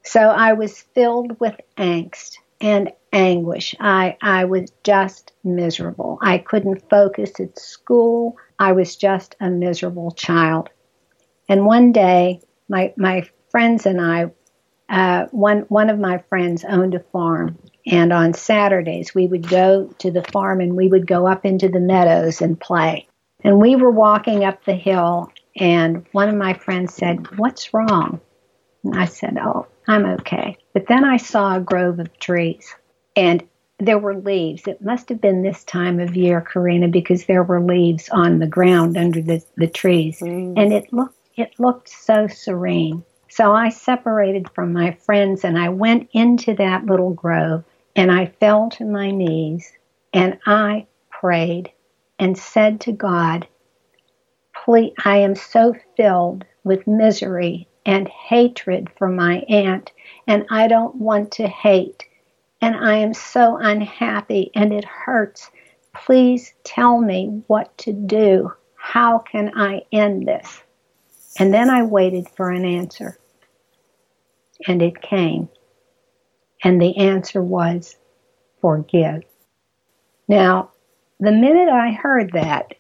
[0.04, 3.74] So I was filled with angst and anguish.
[3.78, 6.18] I, I was just miserable.
[6.22, 8.36] I couldn't focus at school.
[8.58, 10.70] I was just a miserable child.
[11.48, 14.30] And one day, my my friends and I,
[14.88, 19.88] uh, one one of my friends owned a farm, and on Saturdays we would go
[19.98, 23.08] to the farm and we would go up into the meadows and play.
[23.44, 28.20] And we were walking up the hill, and one of my friends said, "What's wrong?"
[28.84, 32.74] And I said, "Oh, I'm okay." But then I saw a grove of trees,
[33.16, 33.42] and
[33.78, 34.66] there were leaves.
[34.66, 38.46] It must have been this time of year, Karina, because there were leaves on the
[38.46, 40.20] ground under the, the trees.
[40.20, 40.54] Mm.
[40.56, 43.04] And it looked it looked so serene.
[43.28, 47.64] So I separated from my friends and I went into that little grove
[47.96, 49.72] and I fell to my knees
[50.12, 51.72] and I prayed
[52.18, 53.48] and said to God,
[54.54, 59.90] Please, I am so filled with misery and hatred for my aunt,
[60.26, 62.04] and I don't want to hate,
[62.62, 65.50] and I am so unhappy and it hurts.
[65.94, 68.52] Please tell me what to do.
[68.76, 70.62] How can I end this?
[71.38, 73.18] And then I waited for an answer.
[74.66, 75.48] And it came.
[76.62, 77.96] And the answer was
[78.60, 79.24] forgive.
[80.28, 80.70] Now,
[81.18, 82.74] the minute I heard that,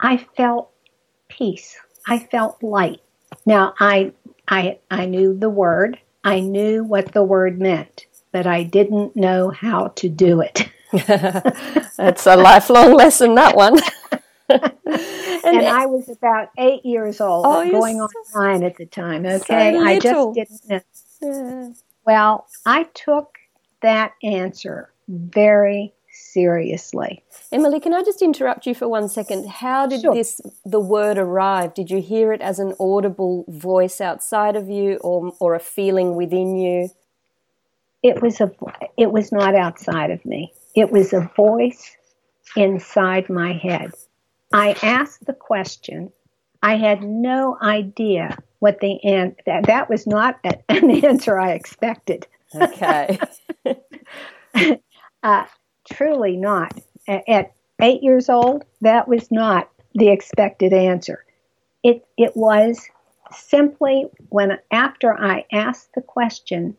[0.00, 0.70] I felt
[1.28, 1.76] peace.
[2.06, 3.00] I felt light.
[3.46, 4.12] Now, I,
[4.48, 5.98] I, I knew the word.
[6.24, 10.68] I knew what the word meant, but I didn't know how to do it.
[11.96, 13.78] That's a lifelong lesson, that one.
[14.48, 14.62] and,
[15.44, 19.24] and I was about eight years old, oh, going on nine at the time.
[19.24, 20.80] Okay, so I just didn't know.
[21.22, 21.68] Yeah.
[22.06, 23.36] Well, I took
[23.82, 27.22] that answer very seriously.
[27.52, 29.48] Emily, can I just interrupt you for one second?
[29.48, 30.14] How did sure.
[30.14, 31.74] this the word arrive?
[31.74, 36.14] Did you hear it as an audible voice outside of you, or or a feeling
[36.14, 36.90] within you?
[38.02, 38.50] It was a.
[38.96, 40.52] It was not outside of me.
[40.74, 41.96] It was a voice
[42.56, 43.92] inside my head.
[44.52, 46.12] I asked the question.
[46.62, 49.36] I had no idea what the answer.
[49.46, 52.26] That, that was not an answer I expected.
[52.54, 53.18] Okay.
[55.22, 55.44] uh,
[55.92, 56.78] truly not.
[57.08, 61.24] At eight years old, that was not the expected answer.
[61.82, 62.88] It it was
[63.32, 66.76] simply when after I asked the question.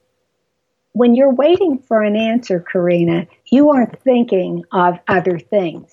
[0.93, 5.89] When you're waiting for an answer, Karina, you aren't thinking of other things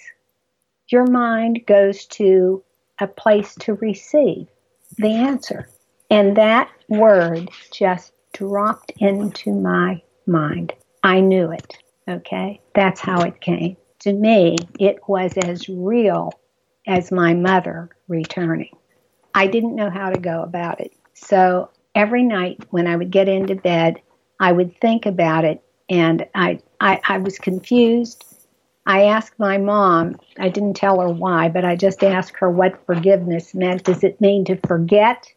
[0.88, 2.62] your mind goes to
[3.00, 4.48] a place to receive
[4.96, 5.68] the answer.
[6.10, 10.72] And that word just dropped into my mind.
[11.02, 11.76] I knew it.
[12.08, 12.60] Okay?
[12.74, 13.76] That's how it came.
[14.00, 16.32] To me, it was as real
[16.86, 18.74] as my mother returning.
[19.34, 20.92] I didn't know how to go about it.
[21.12, 24.00] So every night when I would get into bed,
[24.40, 28.24] I would think about it and I, I, I was confused
[28.88, 32.86] I asked my mom, I didn't tell her why, but I just asked her what
[32.86, 33.84] forgiveness meant.
[33.84, 35.30] Does it mean to forget?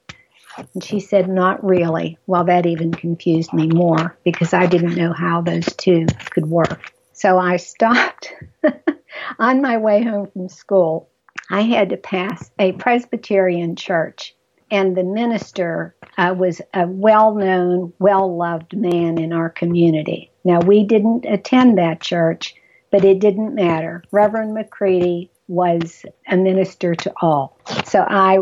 [0.73, 2.17] And she said, Not really.
[2.27, 6.93] Well, that even confused me more because I didn't know how those two could work.
[7.11, 8.33] So I stopped
[9.39, 11.09] on my way home from school.
[11.49, 14.33] I had to pass a Presbyterian church,
[14.71, 20.31] and the minister uh, was a well known, well loved man in our community.
[20.43, 22.55] Now, we didn't attend that church
[22.91, 24.03] but it didn't matter.
[24.11, 27.57] Reverend McCready was a minister to all.
[27.85, 28.39] So I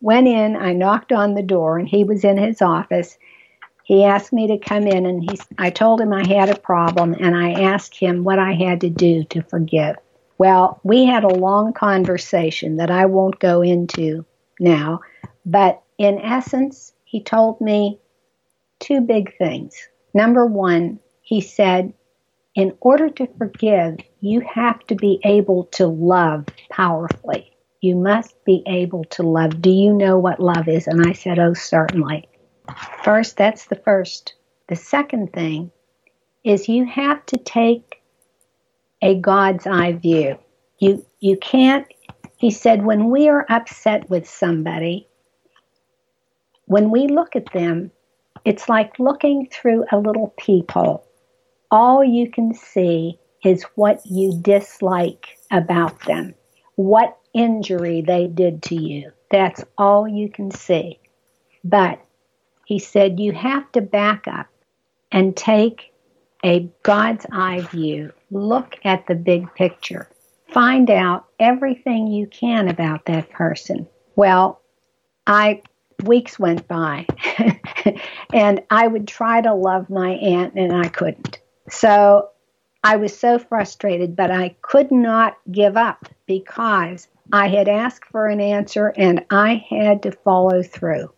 [0.00, 3.18] went in, I knocked on the door, and he was in his office.
[3.84, 7.14] He asked me to come in, and he, I told him I had a problem,
[7.18, 9.96] and I asked him what I had to do to forgive.
[10.38, 14.24] Well, we had a long conversation that I won't go into
[14.60, 15.00] now,
[15.48, 17.98] but in essence, he told me
[18.80, 19.74] two big things.
[20.12, 21.94] Number one, he said,
[22.54, 27.56] in order to forgive, you have to be able to love powerfully.
[27.80, 29.62] You must be able to love.
[29.62, 30.86] Do you know what love is?
[30.86, 32.28] And I said, Oh, certainly.
[33.02, 34.34] First, that's the first.
[34.68, 35.70] The second thing
[36.44, 38.02] is you have to take
[39.00, 40.38] a God's eye view.
[40.78, 41.86] You you can't
[42.38, 45.07] he said when we are upset with somebody,
[46.68, 47.90] when we look at them,
[48.44, 51.06] it's like looking through a little peephole.
[51.70, 56.34] All you can see is what you dislike about them,
[56.76, 59.12] what injury they did to you.
[59.30, 60.98] That's all you can see.
[61.64, 62.00] But
[62.66, 64.46] he said you have to back up
[65.10, 65.92] and take
[66.44, 70.08] a God's eye view, look at the big picture,
[70.48, 73.88] find out everything you can about that person.
[74.16, 74.60] Well,
[75.26, 75.62] I
[76.04, 77.06] weeks went by
[78.32, 81.40] and I would try to love my aunt and I couldn't.
[81.68, 82.30] So
[82.84, 88.26] I was so frustrated, but I could not give up because I had asked for
[88.26, 91.12] an answer and I had to follow through.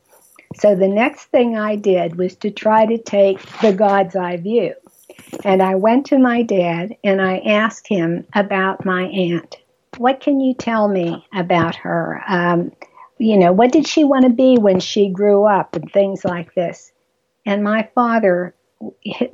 [0.57, 4.75] So the next thing I did was to try to take the God's eye view.
[5.45, 9.57] And I went to my dad and I asked him about my aunt.
[9.99, 12.23] What can you tell me about her?
[12.27, 12.73] Um,
[13.21, 16.55] you know, what did she want to be when she grew up and things like
[16.55, 16.91] this?
[17.45, 18.55] And my father,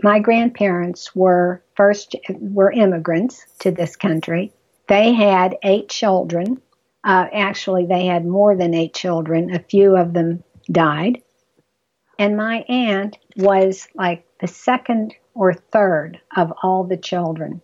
[0.03, 4.53] my grandparents were first were immigrants to this country.
[4.89, 6.61] They had eight children.
[7.05, 9.55] Uh, actually, they had more than eight children.
[9.55, 11.23] A few of them died.
[12.19, 17.61] And my aunt was like the second or third of all the children.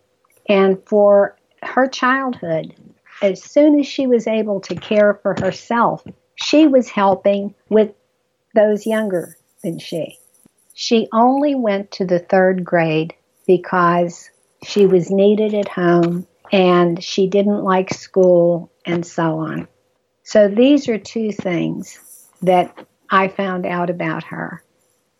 [0.47, 2.75] And for her childhood,
[3.23, 6.05] as soon as she was able to care for herself,
[6.35, 7.91] she was helping with
[8.53, 10.19] those younger than she.
[10.73, 13.13] She only went to the third grade
[13.47, 14.29] because
[14.63, 19.69] she was needed at home and she didn't like school and so on.
[20.23, 24.63] So these are two things that I found out about her.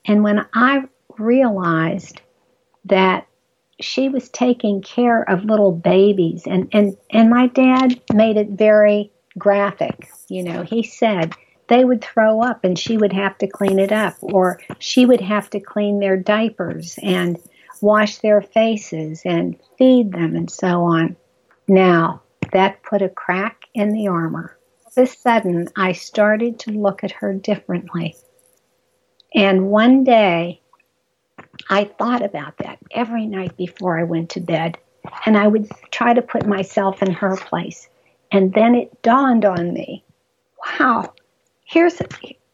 [0.05, 0.83] And when I
[1.17, 2.21] realized
[2.85, 3.27] that
[3.79, 9.11] she was taking care of little babies and, and, and my dad made it very
[9.37, 10.09] graphic.
[10.27, 11.33] You know, he said
[11.67, 15.21] they would throw up and she would have to clean it up, or she would
[15.21, 17.39] have to clean their diapers and
[17.81, 21.15] wash their faces and feed them and so on.
[21.67, 22.21] Now,
[22.51, 24.57] that put a crack in the armor.
[24.85, 28.15] Of a sudden, I started to look at her differently.
[29.33, 30.61] And one day,
[31.69, 34.77] I thought about that every night before I went to bed,
[35.25, 37.87] and I would try to put myself in her place.
[38.31, 40.03] And then it dawned on me
[40.79, 41.13] wow,
[41.65, 42.01] here's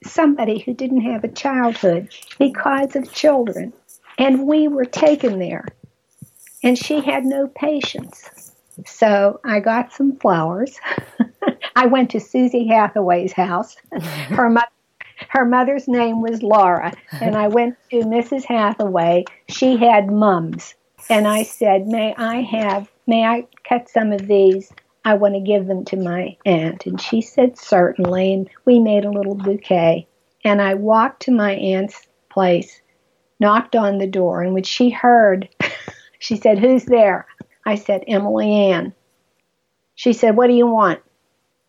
[0.03, 3.73] somebody who didn't have a childhood because of children,
[4.17, 5.65] and we were taken there.
[6.63, 8.53] And she had no patience.
[8.85, 10.77] So I got some flowers.
[11.75, 13.75] I went to Susie Hathaway's house.
[14.01, 14.67] Her mother
[15.29, 18.45] her mother's name was Laura, and I went to Mrs.
[18.45, 19.25] Hathaway.
[19.47, 20.73] She had mums,
[21.07, 22.89] and I said, "May I have?
[23.05, 24.71] May I cut some of these?
[25.05, 29.05] I want to give them to my aunt." And she said, "Certainly." And we made
[29.05, 30.07] a little bouquet.
[30.43, 32.81] And I walked to my aunt's place,
[33.39, 35.47] knocked on the door, and when she heard,
[36.19, 37.27] she said, "Who's there?"
[37.67, 38.93] I said, "Emily Ann."
[39.93, 41.01] She said, "What do you want?"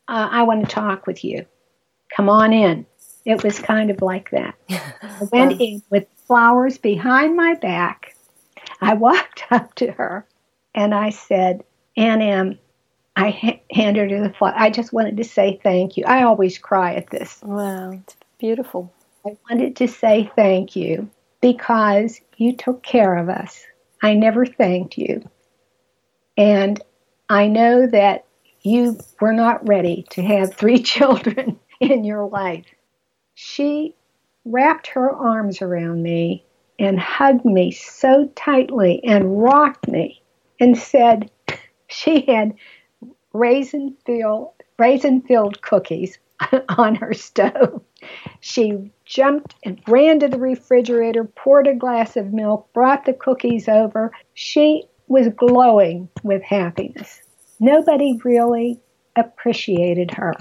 [0.08, 1.44] Uh, I want to talk with you.
[2.16, 2.86] Come on in.
[3.24, 4.54] It was kind of like that.
[4.70, 8.16] I went in with flowers behind my back.
[8.80, 10.26] I walked up to her
[10.74, 11.64] and I said,
[11.96, 12.58] Aunt Em,
[13.16, 14.54] I ha- handed her the flower.
[14.56, 16.04] I just wanted to say thank you.
[16.06, 17.40] I always cry at this.
[17.42, 18.92] Wow, it's beautiful.
[19.26, 21.10] I wanted to say thank you
[21.40, 23.60] because you took care of us.
[24.02, 25.28] I never thanked you.
[26.36, 26.82] And
[27.28, 28.24] I know that
[28.62, 32.64] you were not ready to have three children in your life
[33.42, 33.94] she
[34.44, 36.44] wrapped her arms around me
[36.78, 40.22] and hugged me so tightly and rocked me
[40.60, 41.30] and said
[41.86, 42.52] she had
[43.32, 46.18] raisin filled raisin filled cookies
[46.76, 47.80] on her stove.
[48.40, 53.68] She jumped and ran to the refrigerator, poured a glass of milk, brought the cookies
[53.68, 54.12] over.
[54.34, 57.22] She was glowing with happiness.
[57.58, 58.80] Nobody really
[59.16, 60.34] appreciated her.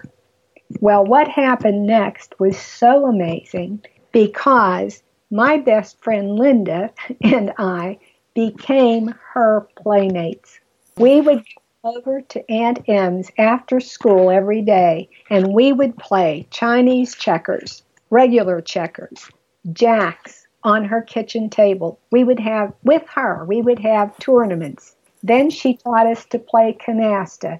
[0.79, 5.01] Well, what happened next was so amazing because
[5.31, 6.91] my best friend Linda
[7.21, 7.99] and I
[8.33, 10.59] became her playmates.
[10.97, 11.43] We would
[11.83, 17.83] go over to Aunt Em's after school every day and we would play Chinese checkers,
[18.09, 19.29] regular checkers,
[19.73, 21.99] jacks, on her kitchen table.
[22.11, 24.95] We would have, with her, we would have tournaments.
[25.23, 27.59] Then she taught us to play canasta.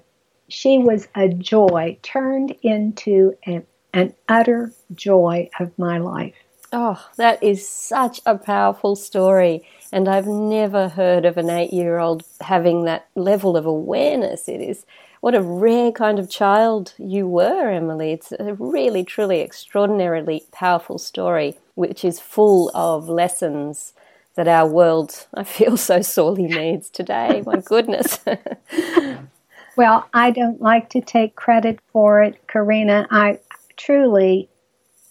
[0.50, 6.34] She was a joy, turned into an, an utter joy of my life.
[6.72, 9.66] Oh, that is such a powerful story.
[9.92, 14.48] And I've never heard of an eight year old having that level of awareness.
[14.48, 14.86] It is
[15.20, 18.12] what a rare kind of child you were, Emily.
[18.12, 23.92] It's a really, truly extraordinarily powerful story, which is full of lessons
[24.36, 27.42] that our world, I feel, so sorely needs today.
[27.44, 28.18] My goodness.
[29.80, 33.06] well, I don't like to take credit for it, Karina.
[33.10, 33.38] I
[33.78, 34.50] truly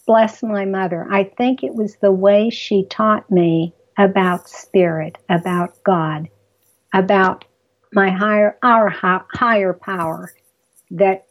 [0.05, 1.07] bless my mother.
[1.09, 6.29] I think it was the way she taught me about spirit, about God,
[6.93, 7.45] about
[7.93, 10.31] my higher, our higher power
[10.91, 11.25] that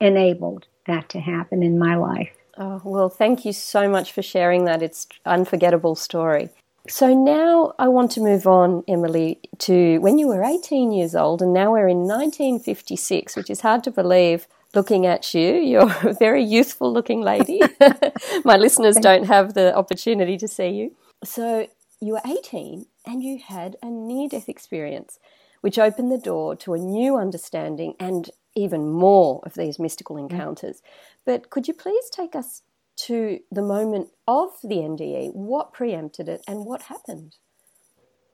[0.00, 2.34] enabled that to happen in my life.
[2.56, 4.82] Oh, well, thank you so much for sharing that.
[4.82, 6.48] It's unforgettable story.
[6.90, 11.40] So now I want to move on, Emily, to when you were 18 years old,
[11.40, 15.54] and now we're in 1956, which is hard to believe looking at you.
[15.54, 17.60] You're a very youthful looking lady.
[18.44, 20.96] My listeners don't have the opportunity to see you.
[21.22, 21.68] So
[22.00, 25.20] you were 18 and you had a near death experience
[25.60, 30.20] which opened the door to a new understanding and even more of these mystical mm.
[30.20, 30.82] encounters.
[31.24, 32.62] But could you please take us
[33.06, 35.34] to the moment of the NDE?
[35.34, 37.36] What preempted it and what happened?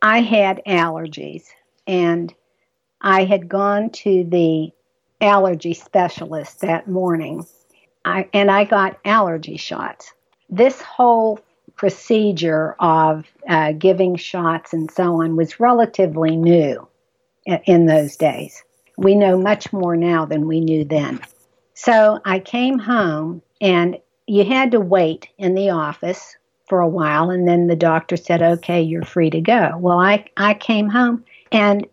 [0.03, 1.45] I had allergies
[1.87, 2.33] and
[3.01, 4.71] I had gone to the
[5.21, 7.47] allergy specialist that morning
[8.07, 10.15] I, and I got allergy shots.
[10.49, 11.41] This whole
[11.75, 16.89] procedure of uh, giving shots and so on was relatively new
[17.65, 18.63] in those days.
[18.97, 21.21] We know much more now than we knew then.
[21.75, 26.37] So I came home, and you had to wait in the office
[26.69, 29.73] for a while, and then the doctor said, Okay, you're free to go.
[29.79, 31.87] Well, I, I came home, and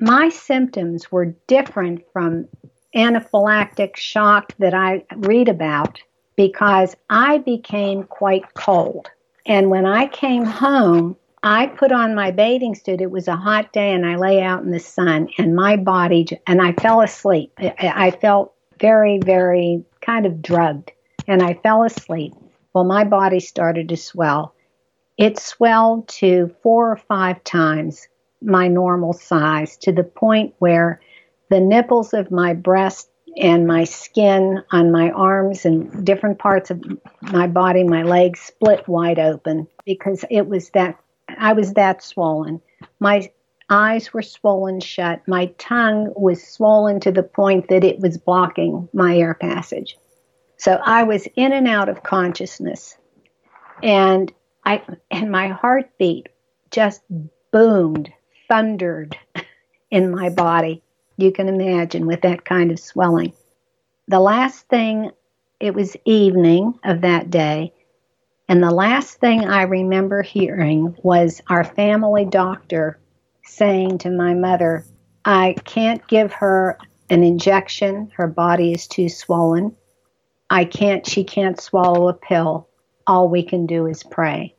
[0.00, 2.46] my symptoms were different from
[2.94, 6.00] anaphylactic shock that I read about
[6.36, 9.10] because I became quite cold.
[9.46, 13.00] And when I came home, I put on my bathing suit.
[13.00, 16.26] It was a hot day, and I lay out in the sun, and my body,
[16.46, 17.52] and I fell asleep.
[17.58, 20.92] I felt very, very kind of drugged,
[21.30, 22.34] and I fell asleep.
[22.74, 24.52] Well, my body started to swell.
[25.16, 28.08] It swelled to four or five times
[28.42, 31.00] my normal size to the point where
[31.48, 36.82] the nipples of my breast and my skin on my arms and different parts of
[37.22, 42.60] my body, my legs split wide open because it was that I was that swollen.
[42.98, 43.30] My
[43.68, 45.22] eyes were swollen shut.
[45.28, 49.96] My tongue was swollen to the point that it was blocking my air passage.
[50.60, 52.96] So I was in and out of consciousness.
[53.82, 54.32] And
[54.64, 56.28] I and my heartbeat
[56.70, 57.02] just
[57.50, 58.12] boomed,
[58.48, 59.16] thundered
[59.90, 60.82] in my body.
[61.16, 63.32] You can imagine with that kind of swelling.
[64.08, 65.10] The last thing
[65.58, 67.72] it was evening of that day
[68.50, 72.98] and the last thing I remember hearing was our family doctor
[73.44, 74.84] saying to my mother,
[75.24, 76.76] I can't give her
[77.08, 78.10] an injection.
[78.16, 79.76] Her body is too swollen.
[80.50, 82.68] I can't, she can't swallow a pill.
[83.06, 84.54] All we can do is pray.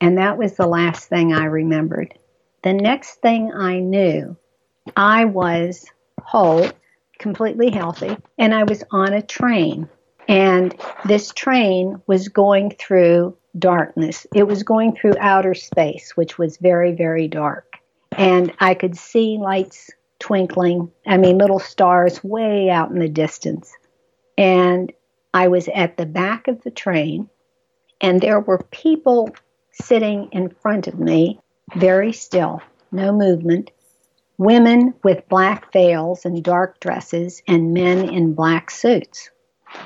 [0.00, 2.14] And that was the last thing I remembered.
[2.62, 4.36] The next thing I knew,
[4.94, 5.86] I was
[6.22, 6.68] whole,
[7.18, 9.88] completely healthy, and I was on a train
[10.28, 14.26] and this train was going through darkness.
[14.34, 17.76] It was going through outer space, which was very, very dark.
[18.12, 23.72] And I could see lights twinkling, I mean, little stars way out in the distance.
[24.36, 24.92] And
[25.36, 27.28] I was at the back of the train,
[28.00, 29.28] and there were people
[29.70, 31.40] sitting in front of me,
[31.74, 33.70] very still, no movement.
[34.38, 39.28] Women with black veils and dark dresses, and men in black suits.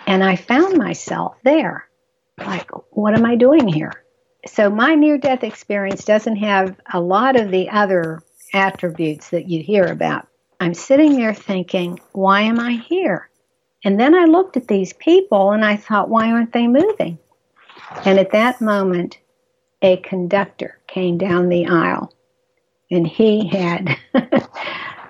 [0.07, 1.85] And I found myself there.
[2.39, 4.05] Like, what am I doing here?
[4.47, 8.23] So, my near death experience doesn't have a lot of the other
[8.55, 10.29] attributes that you hear about.
[10.61, 13.30] I'm sitting there thinking, why am I here?
[13.85, 17.19] And then I looked at these people and I thought, why aren't they moving?
[18.05, 19.19] And at that moment,
[19.83, 22.13] a conductor came down the aisle
[22.91, 23.97] and he had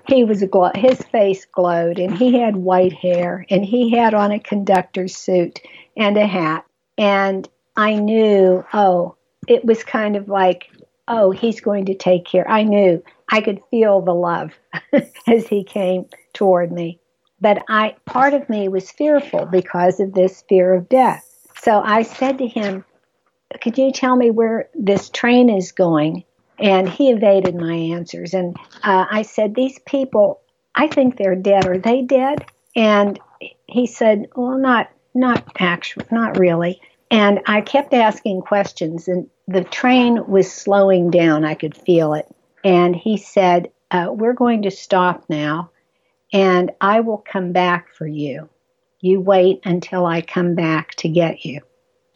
[0.07, 4.31] he was a his face glowed and he had white hair and he had on
[4.31, 5.61] a conductor's suit
[5.97, 6.65] and a hat.
[6.99, 9.17] And i knew oh
[9.49, 10.71] it was kind of like
[11.09, 12.49] oh he's going to take care.
[12.49, 14.53] I knew i could feel the love
[15.27, 17.01] as he came toward me
[17.41, 22.03] but i part of me was fearful because of this fear of death so i
[22.03, 22.85] said to him
[23.61, 26.25] could you tell me where this train is going?
[26.59, 28.35] And he evaded my answers.
[28.35, 30.41] And uh, I said, These people,
[30.75, 31.67] I think they're dead.
[31.67, 32.45] Are they dead?
[32.77, 33.19] And
[33.67, 36.81] he said, Well, not not actually, not really.
[37.11, 41.45] And I kept asking questions, and the train was slowing down.
[41.45, 42.29] I could feel it.
[42.63, 45.71] And he said, uh, We're going to stop now,
[46.33, 48.49] and I will come back for you.
[49.01, 51.61] You wait until I come back to get you.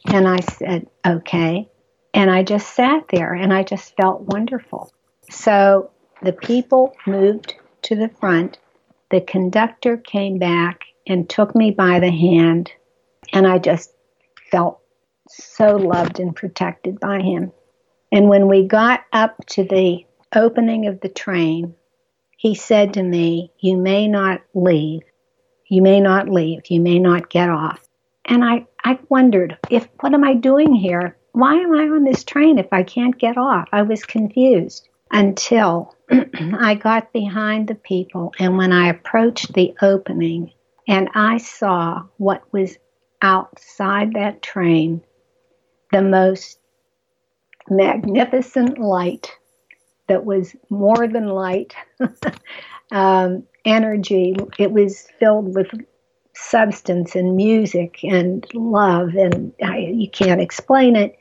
[0.07, 1.69] And I said, Okay.
[2.13, 4.93] And I just sat there and I just felt wonderful.
[5.31, 5.91] So
[6.23, 8.59] the people moved to the front.
[9.11, 12.73] The conductor came back and took me by the hand,
[13.33, 13.93] and I just
[14.51, 14.81] felt
[15.29, 17.53] so loved and protected by him.
[18.11, 21.75] And when we got up to the opening of the train,
[22.45, 25.01] he said to me, You may not leave.
[25.67, 26.61] You may not leave.
[26.69, 27.81] You may not get off.
[28.27, 31.17] And I, I wondered, if what am I doing here?
[31.33, 33.69] Why am I on this train if I can't get off?
[33.73, 38.35] I was confused until I got behind the people.
[38.39, 40.53] And when I approached the opening
[40.87, 42.77] and I saw what was
[43.23, 45.01] outside that train,
[45.93, 46.59] the most
[47.71, 49.33] magnificent light
[50.09, 51.75] that was more than light
[52.93, 54.37] um, energy.
[54.59, 55.69] It was filled with
[56.35, 61.19] substance and music and love, and I, you can't explain it.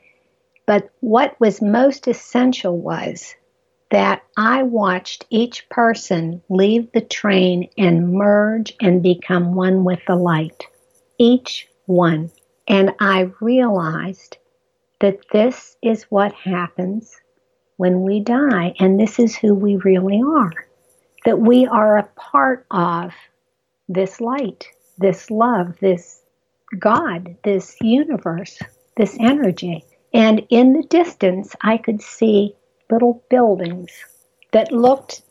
[0.66, 3.34] But what was most essential was
[3.90, 10.16] that I watched each person leave the train and merge and become one with the
[10.16, 10.64] light.
[11.18, 12.30] Each one.
[12.66, 14.38] And I realized
[15.00, 17.14] that this is what happens
[17.76, 20.52] when we die, and this is who we really are.
[21.24, 23.12] That we are a part of
[23.88, 24.66] this light,
[24.98, 26.20] this love, this
[26.78, 28.58] God, this universe,
[28.96, 29.84] this energy.
[30.12, 32.54] And in the distance, I could see
[32.90, 33.90] little buildings
[34.52, 35.22] that looked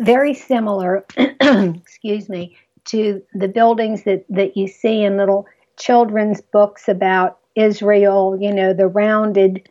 [0.00, 5.46] very similar, excuse me, to the buildings that, that you see in little
[5.78, 9.68] children's books about Israel, you know, the rounded,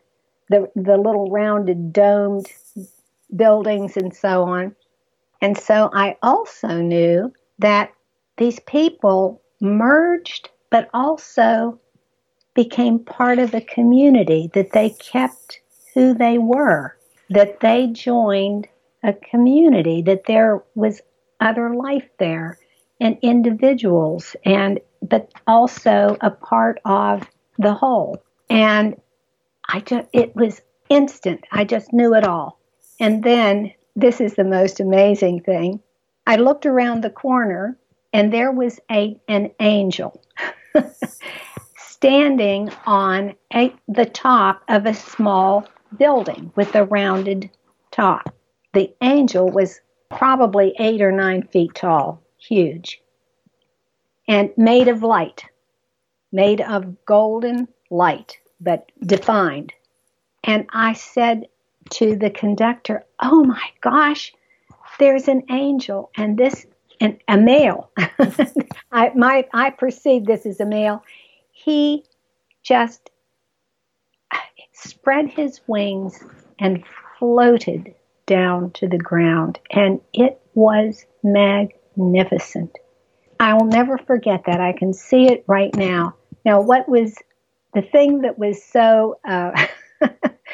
[0.52, 2.46] the, the little rounded domed
[3.34, 4.76] buildings and so on.
[5.40, 7.92] And so I also knew that
[8.36, 11.80] these people merged, but also
[12.54, 15.60] became part of the community, that they kept
[15.94, 16.96] who they were,
[17.30, 18.68] that they joined
[19.02, 21.00] a community, that there was
[21.40, 22.58] other life there
[23.00, 27.28] and individuals and but also a part of
[27.58, 28.22] the whole.
[28.48, 28.94] And
[29.72, 31.44] I just, it was instant.
[31.50, 32.60] I just knew it all.
[33.00, 35.80] And then this is the most amazing thing.
[36.26, 37.76] I looked around the corner
[38.12, 40.22] and there was a an angel
[41.76, 45.66] standing on a, the top of a small
[45.98, 47.50] building with a rounded
[47.90, 48.34] top.
[48.74, 53.00] The angel was probably eight or nine feet tall, huge,
[54.28, 55.44] and made of light
[56.32, 59.72] made of golden light, but defined.
[60.44, 61.46] And I said
[61.90, 64.32] to the conductor, Oh my gosh,
[64.98, 66.66] there's an angel, and this,
[67.00, 67.90] and a male.
[68.92, 71.04] I, my, I perceive this as a male.
[71.52, 72.04] He
[72.62, 73.10] just
[74.72, 76.22] spread his wings
[76.58, 76.84] and
[77.18, 77.94] floated
[78.26, 82.78] down to the ground, and it was magnificent.
[83.40, 84.60] I will never forget that.
[84.60, 86.14] I can see it right now.
[86.44, 87.16] Now, what was
[87.74, 89.66] the thing that was so uh,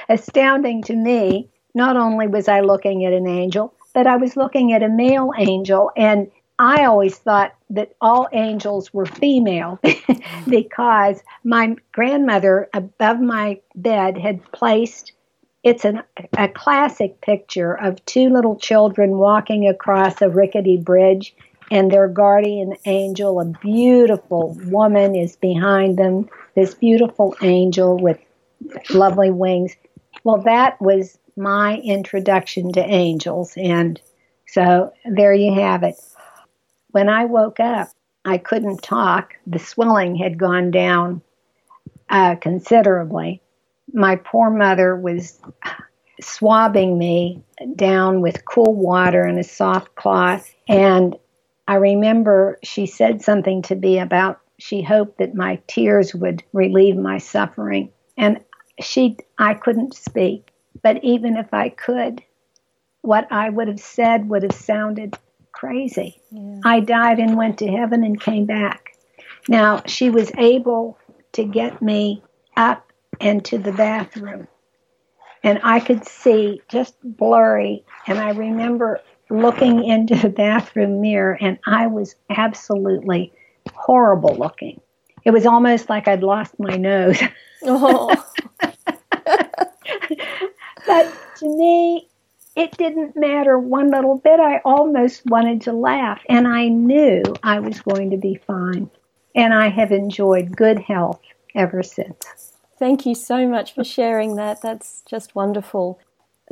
[0.08, 1.48] astounding to me?
[1.74, 5.32] Not only was I looking at an angel, but I was looking at a male
[5.36, 9.78] angel, and I always thought that all angels were female
[10.48, 15.12] because my grandmother above my bed had placed
[15.64, 16.02] it's an,
[16.36, 21.34] a classic picture of two little children walking across a rickety bridge
[21.70, 26.28] and their guardian angel, a beautiful woman, is behind them.
[26.59, 28.18] This beautiful angel with
[28.90, 29.76] lovely wings.
[30.24, 33.52] Well, that was my introduction to angels.
[33.56, 34.00] And
[34.48, 35.94] so there you have it.
[36.90, 37.90] When I woke up,
[38.24, 39.34] I couldn't talk.
[39.46, 41.22] The swelling had gone down
[42.11, 43.40] uh, considerably.
[43.92, 45.40] My poor mother was
[46.20, 47.40] swabbing me
[47.76, 50.52] down with cool water and a soft cloth.
[50.66, 51.14] And
[51.68, 56.96] I remember she said something to me about she hoped that my tears would relieve
[56.96, 57.90] my suffering.
[58.16, 58.44] And
[58.80, 60.50] she, I couldn't speak.
[60.82, 62.22] But even if I could,
[63.02, 65.16] what I would have said would have sounded
[65.52, 66.20] crazy.
[66.30, 66.61] Yeah.
[66.64, 68.96] I died and went to heaven and came back.
[69.48, 70.98] Now, she was able
[71.32, 72.22] to get me
[72.56, 74.46] up into the bathroom.
[75.42, 77.84] And I could see just blurry.
[78.06, 79.00] And I remember
[79.30, 83.32] looking into the bathroom mirror, and I was absolutely
[83.79, 84.81] horrible looking.
[85.24, 87.20] It was almost like I'd lost my nose.
[87.62, 88.14] Oh.
[90.87, 92.09] but to me,
[92.57, 94.41] it didn't matter one little bit.
[94.41, 98.91] I almost wanted to laugh, and I knew I was going to be fine.
[99.35, 101.20] And I have enjoyed good health
[101.55, 102.53] ever since.
[102.79, 104.62] Thank you so much for sharing that.
[104.62, 106.01] That's just wonderful.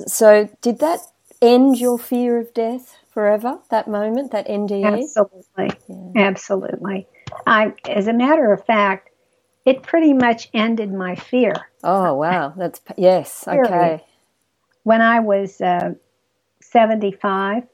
[0.06, 1.00] So, did that
[1.40, 3.58] end your fear of death forever?
[3.70, 4.84] That moment, that NDE?
[4.84, 6.26] Absolutely, yeah.
[6.26, 7.06] absolutely.
[7.46, 9.10] I, as a matter of fact,
[9.64, 11.54] it pretty much ended my fear.
[11.82, 14.04] Oh wow, that's yes, okay.
[14.84, 15.94] When I was uh,
[16.60, 17.64] seventy-five,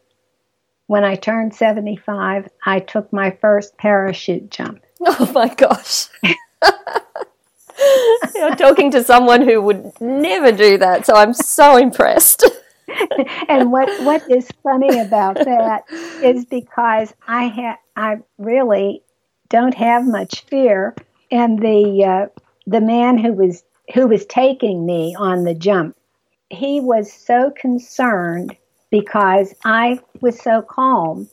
[0.86, 4.80] when I turned seventy-five, I took my first parachute jump.
[5.04, 6.06] Oh my gosh.
[8.34, 12.44] You're talking to someone who would never do that, so I'm so impressed.
[13.48, 15.82] and what what is funny about that
[16.22, 19.02] is because I ha- I really
[19.52, 20.96] don't have much fear,
[21.30, 23.62] and the uh, the man who was
[23.94, 25.94] who was taking me on the jump,
[26.48, 28.56] he was so concerned
[28.90, 31.28] because I was so calm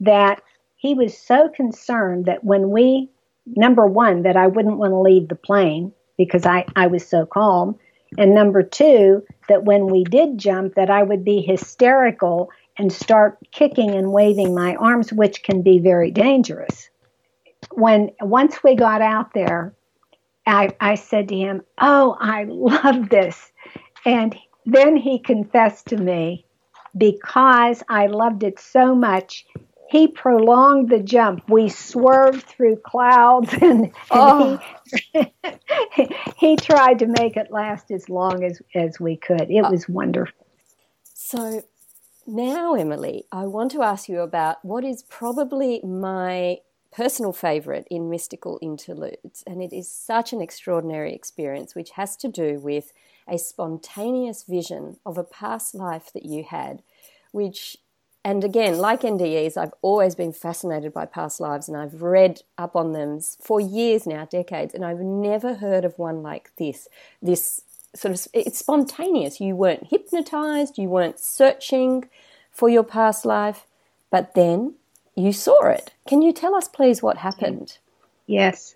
[0.00, 0.42] that
[0.76, 3.10] he was so concerned that when we
[3.46, 7.26] number one, that I wouldn't want to leave the plane because I, I was so
[7.26, 7.78] calm.
[8.16, 13.38] And number two, that when we did jump, that I would be hysterical and start
[13.50, 16.88] kicking and waving my arms, which can be very dangerous.
[17.76, 19.74] When once we got out there,
[20.46, 23.52] I, I said to him, Oh, I love this.
[24.04, 26.44] And then he confessed to me
[26.96, 29.46] because I loved it so much,
[29.90, 31.48] he prolonged the jump.
[31.48, 34.60] We swerved through clouds, and, and oh.
[35.12, 35.32] he,
[36.36, 39.50] he tried to make it last as long as, as we could.
[39.50, 40.46] It uh, was wonderful.
[41.14, 41.62] So
[42.26, 46.58] now, Emily, I want to ask you about what is probably my
[46.94, 52.28] personal favorite in mystical interludes, and it is such an extraordinary experience, which has to
[52.28, 52.92] do with
[53.26, 56.82] a spontaneous vision of a past life that you had,
[57.32, 57.76] which
[58.26, 62.74] and again, like NDEs, I've always been fascinated by past lives and I've read up
[62.74, 66.88] on them for years now, decades, and I've never heard of one like this.
[67.20, 67.60] This
[67.94, 69.42] sort of, it's spontaneous.
[69.42, 72.08] You weren't hypnotized, you weren't searching
[72.50, 73.66] for your past life,
[74.10, 74.76] but then
[75.16, 75.92] you saw it.
[76.08, 77.78] Can you tell us, please, what happened?
[78.26, 78.74] Yes.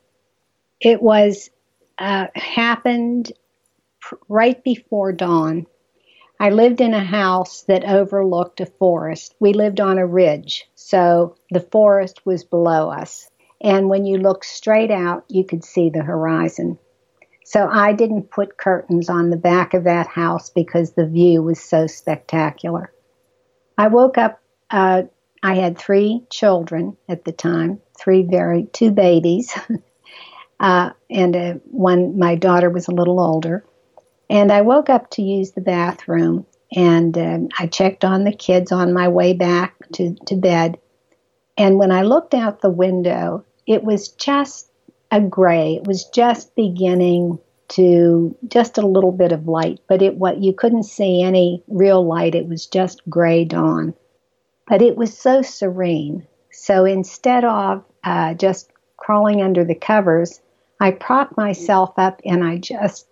[0.80, 1.50] It was,
[1.98, 3.32] uh, happened
[4.28, 5.66] right before dawn.
[6.40, 9.34] I lived in a house that overlooked a forest.
[9.40, 13.28] We lived on a ridge, so the forest was below us.
[13.60, 16.78] And when you looked straight out, you could see the horizon.
[17.44, 21.58] So I didn't put curtains on the back of that house because the view was
[21.58, 22.92] so spectacular.
[23.76, 25.04] I woke up, uh,
[25.42, 29.56] I had three children at the time, three very, two babies,
[30.60, 33.64] uh, and uh, one, my daughter was a little older.
[34.30, 38.72] And I woke up to use the bathroom and um, I checked on the kids
[38.72, 40.78] on my way back to, to bed.
[41.56, 44.70] And when I looked out the window, it was just
[45.10, 45.76] a gray.
[45.76, 50.52] It was just beginning to just a little bit of light, but it what you
[50.52, 52.34] couldn't see any real light.
[52.34, 53.94] It was just gray dawn,
[54.68, 56.26] but it was so serene.
[56.52, 60.40] So instead of uh, just crawling under the covers,
[60.80, 63.06] I propped myself up and I just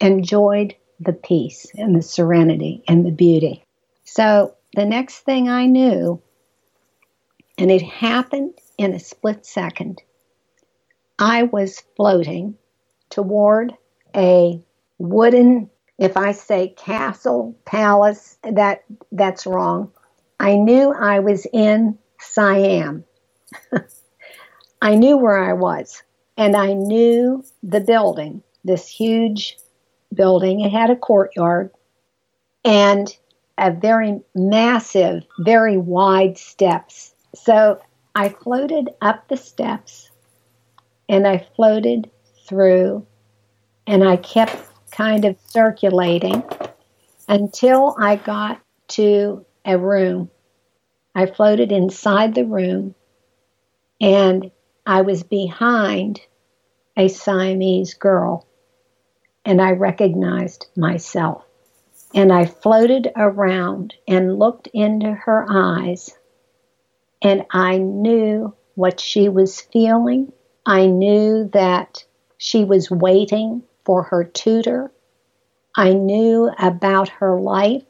[0.00, 3.64] enjoyed the peace and the serenity and the beauty.
[4.04, 6.20] So the next thing I knew,
[7.56, 10.02] and it happened in a split second,
[11.18, 12.56] I was floating
[13.10, 13.74] toward
[14.14, 14.60] a
[14.98, 19.92] wooden, if I say castle, palace, that that's wrong.
[20.40, 23.04] I knew I was in Siam.
[24.82, 26.02] I knew where I was,
[26.36, 29.56] and I knew the building, this huge
[30.14, 30.60] building.
[30.60, 31.70] It had a courtyard
[32.64, 33.14] and
[33.56, 37.12] a very massive, very wide steps.
[37.34, 37.80] So
[38.14, 40.10] I floated up the steps
[41.08, 42.10] and I floated
[42.46, 43.06] through
[43.86, 44.56] and I kept
[44.90, 46.42] kind of circulating
[47.28, 50.30] until I got to a room.
[51.14, 52.96] I floated inside the room
[54.00, 54.50] and
[54.84, 56.20] I was behind
[56.96, 58.48] a Siamese girl
[59.44, 61.44] and I recognized myself.
[62.14, 66.16] And I floated around and looked into her eyes,
[67.20, 70.32] and I knew what she was feeling.
[70.64, 72.04] I knew that
[72.38, 74.90] she was waiting for her tutor.
[75.76, 77.84] I knew about her life.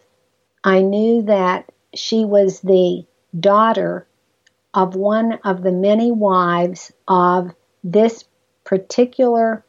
[0.69, 3.07] I knew that she was the
[3.41, 4.07] daughter
[4.75, 8.25] of one of the many wives of this
[8.65, 9.65] particular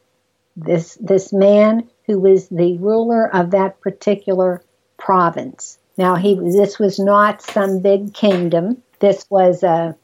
[0.56, 4.62] this this man who was the ruler of that particular
[4.98, 5.78] province.
[5.96, 8.82] Now he this was not some big kingdom.
[8.98, 9.96] This was a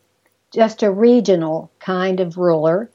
[0.51, 2.91] just a regional kind of ruler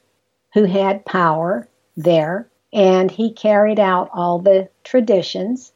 [0.54, 5.72] who had power there and he carried out all the traditions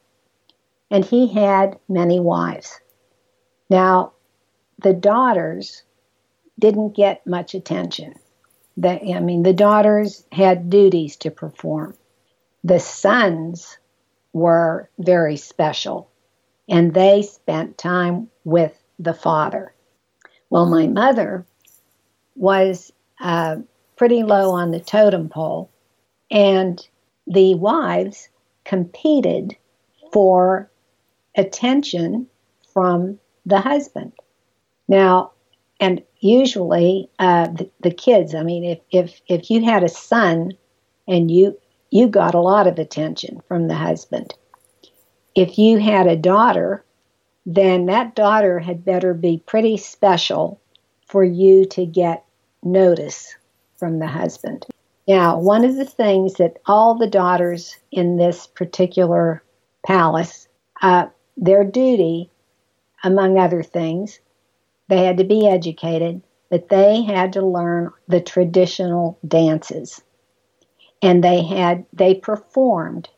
[0.90, 2.80] and he had many wives.
[3.68, 4.12] Now
[4.78, 5.82] the daughters
[6.58, 8.14] didn't get much attention.
[8.82, 11.94] I mean, the daughters had duties to perform.
[12.62, 13.78] The sons
[14.32, 16.10] were very special,
[16.68, 19.72] and they spent time with the father.
[20.50, 21.46] Well, my mother
[22.34, 23.56] was uh,
[23.96, 25.70] pretty low on the totem pole,
[26.30, 26.86] and
[27.26, 28.28] the wives
[28.64, 29.56] competed
[30.12, 30.70] for
[31.36, 32.26] attention
[32.72, 34.12] from the husband.
[34.88, 35.32] Now,
[35.80, 38.34] and usually uh, the, the kids.
[38.34, 40.52] I mean, if if if you had a son
[41.06, 41.58] and you
[41.90, 44.34] you got a lot of attention from the husband.
[45.34, 46.84] If you had a daughter,
[47.44, 50.60] then that daughter had better be pretty special
[51.06, 52.24] for you to get
[52.62, 53.36] notice
[53.76, 54.66] from the husband.
[55.06, 59.42] Now, one of the things that all the daughters in this particular
[59.86, 60.48] palace,
[60.82, 61.06] uh,
[61.36, 62.30] their duty,
[63.04, 64.20] among other things,
[64.88, 70.02] they had to be educated, but they had to learn the traditional dances.
[71.02, 73.08] And they had they performed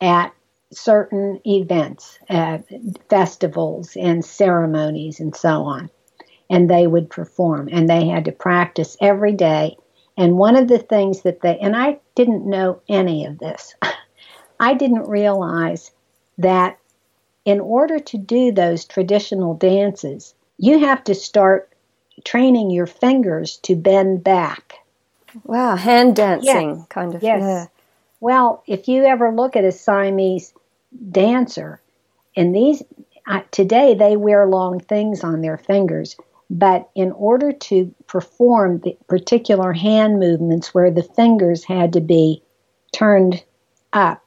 [0.00, 0.32] at
[0.72, 2.58] certain events, uh,
[3.08, 5.90] festivals and ceremonies and so on.
[6.50, 9.76] And they would perform and they had to practice every day.
[10.16, 13.74] And one of the things that they, and I didn't know any of this,
[14.60, 15.90] I didn't realize
[16.38, 16.78] that
[17.44, 21.70] in order to do those traditional dances, you have to start
[22.24, 24.74] training your fingers to bend back.
[25.42, 26.86] Wow, hand dancing yes.
[26.88, 27.22] kind of.
[27.22, 27.42] Yes.
[27.42, 27.66] Yeah.
[28.20, 30.54] Well, if you ever look at a Siamese
[31.10, 31.80] dancer,
[32.36, 32.82] and these
[33.26, 36.16] uh, today they wear long things on their fingers,
[36.48, 42.42] but in order to perform the particular hand movements where the fingers had to be
[42.92, 43.42] turned
[43.92, 44.22] up,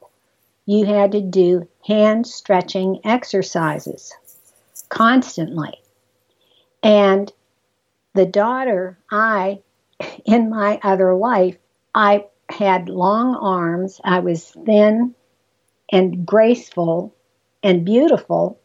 [0.66, 4.12] you had to do hand stretching exercises
[4.90, 5.72] constantly.
[6.82, 7.32] And
[8.14, 9.60] the daughter, I,
[10.26, 11.56] in my other life,
[11.94, 15.14] I had long arms, I was thin
[15.90, 17.14] and graceful
[17.62, 18.60] and beautiful,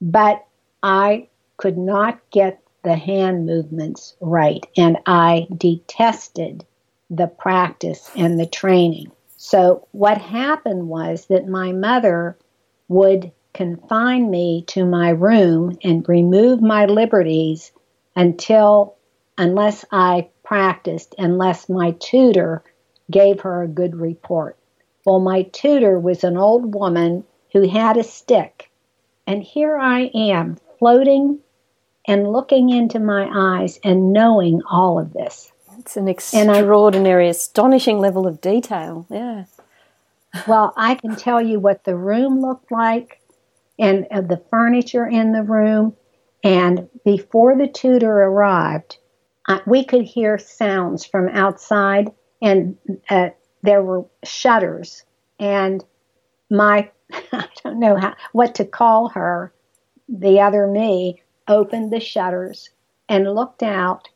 [0.00, 0.44] but
[0.82, 6.64] I could not get the hand movements right, and I detested
[7.08, 9.10] the practice and the training.
[9.36, 12.38] So, what happened was that my mother
[12.88, 17.72] would confine me to my room and remove my liberties
[18.14, 18.96] until,
[19.36, 22.62] unless I practiced, unless my tutor
[23.10, 24.56] gave her a good report.
[25.04, 28.70] Well, my tutor was an old woman who had a stick,
[29.26, 31.40] and here I am floating
[32.06, 35.52] and looking into my eyes and knowing all of this.
[35.86, 39.06] It's an extraordinary, I, astonishing level of detail.
[39.08, 39.44] Yeah.
[40.48, 43.20] well, I can tell you what the room looked like
[43.78, 45.94] and uh, the furniture in the room.
[46.42, 48.98] And before the tutor arrived,
[49.46, 52.10] uh, we could hear sounds from outside,
[52.42, 52.76] and
[53.08, 53.28] uh,
[53.62, 55.04] there were shutters.
[55.38, 55.84] And
[56.50, 59.52] my, I don't know how, what to call her,
[60.08, 62.70] the other me, opened the shutters
[63.08, 64.08] and looked out,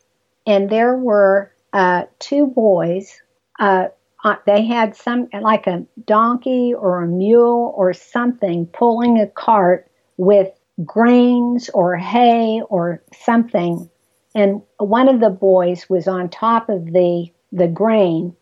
[0.48, 3.20] and there were uh, two boys
[3.58, 3.88] uh,
[4.24, 9.90] uh, they had some like a donkey or a mule or something pulling a cart
[10.16, 10.50] with
[10.84, 13.88] grains or hay or something.
[14.34, 18.36] And one of the boys was on top of the the grain.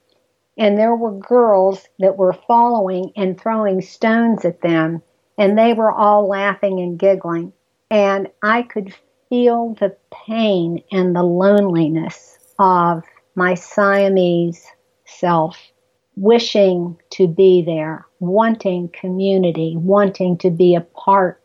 [0.57, 5.03] And there were girls that were following and throwing stones at them.
[5.39, 7.53] And they were all laughing and giggling.
[7.91, 8.95] And i could
[9.29, 13.05] feel the pain and the loneliness of
[13.39, 14.67] my siamese
[15.07, 15.57] self,
[16.17, 21.41] wishing to be there, wanting community, wanting to be a part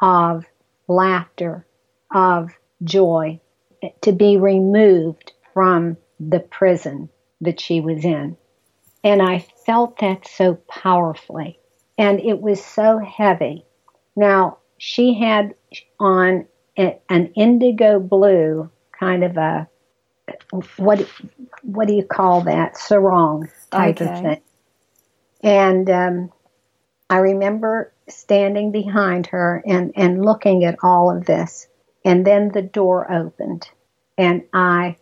[0.00, 0.46] of
[0.88, 1.66] laughter,
[2.14, 2.50] of
[2.82, 3.38] joy,
[4.00, 7.10] to be removed from the prison
[7.42, 8.34] that she was in.
[9.04, 11.58] And I felt that so powerfully.
[11.98, 13.66] And it was so heavy.
[14.16, 15.54] Now, she had
[16.00, 16.46] on
[16.78, 19.68] an indigo blue kind of a
[20.76, 21.08] what
[21.62, 24.12] what do you call that sarong type okay.
[24.12, 24.42] of thing
[25.42, 26.32] And um,
[27.10, 31.68] I remember standing behind her and, and looking at all of this.
[32.04, 33.68] And then the door opened
[34.16, 34.96] and I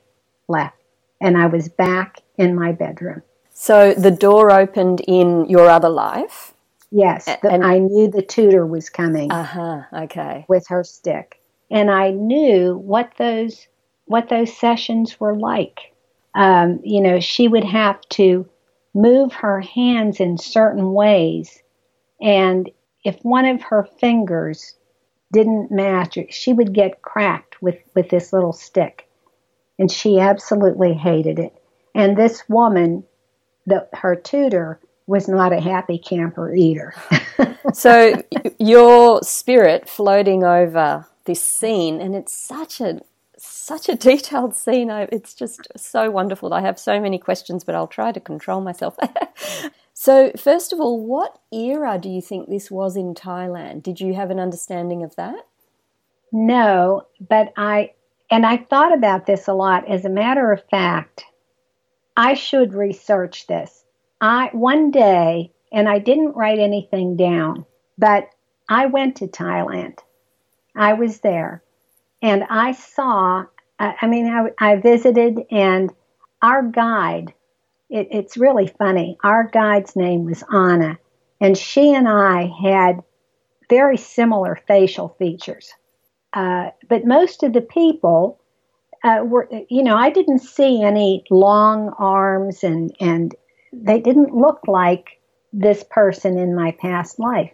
[0.49, 0.77] left.
[1.21, 3.23] And I was back in my bedroom.
[3.53, 6.55] So the door opened in your other life?
[6.91, 7.27] Yes.
[7.27, 9.31] The, and, I knew the tutor was coming.
[9.31, 9.83] Uh huh.
[9.93, 10.45] Okay.
[10.49, 11.41] With her stick.
[11.71, 13.69] And I knew what those
[14.07, 15.93] what those sessions were like.
[16.35, 18.49] Um, you know, she would have to
[18.95, 21.63] move her hands in certain ways.
[22.21, 22.71] And
[23.05, 24.75] if one of her fingers
[25.33, 29.09] didn't match, she would get cracked with, with this little stick.
[29.79, 31.55] And she absolutely hated it.
[31.95, 33.05] And this woman,
[33.67, 36.95] the, her tutor, was not a happy camper either.
[37.73, 38.23] so
[38.59, 43.01] your spirit floating over this scene, and it's such a
[43.63, 44.91] such a detailed scene.
[44.91, 46.53] It's just so wonderful.
[46.53, 48.97] I have so many questions, but I'll try to control myself.
[49.95, 53.83] so, first of all, what era do you think this was in Thailand?
[53.83, 55.47] Did you have an understanding of that?
[56.33, 57.93] No, but I,
[58.31, 59.89] and I thought about this a lot.
[59.89, 61.25] As a matter of fact,
[62.17, 63.85] I should research this.
[64.21, 67.65] I, one day, and I didn't write anything down,
[67.97, 68.29] but
[68.69, 69.99] I went to Thailand.
[70.75, 71.63] I was there
[72.23, 73.45] and I saw
[73.83, 75.91] I, mean, I, I, visited, and
[76.41, 77.35] our guide,
[77.91, 79.19] it, it's really funny.
[79.25, 80.99] Our guide's name was Anna,
[81.41, 83.03] and she and I had
[83.69, 85.73] very similar facial features.
[86.33, 88.41] Uh, but most of the people
[89.03, 93.35] uh, were, you know, I didn't see any long arms, and, and
[93.73, 95.21] they didn't look like
[95.53, 97.53] this person in my past life.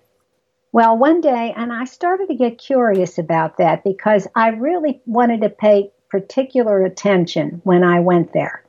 [0.73, 5.41] Well, one day, and I started to get curious about that because I really wanted
[5.41, 8.65] to pay particular attention when I went there.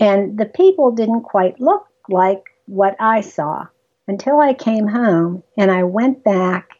[0.00, 3.66] And the people didn't quite look like what I saw
[4.06, 6.70] until I came home and I went back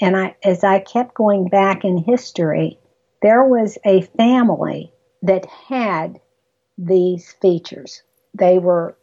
[0.00, 2.78] and I as I kept going back in history,
[3.22, 4.92] there was a family
[5.22, 6.20] that had
[6.76, 8.02] these features.
[8.34, 8.96] They were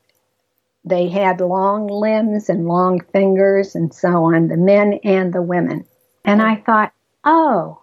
[0.86, 5.86] they had long limbs and long fingers and so on, the men and the women.
[6.23, 7.81] And I thought, oh,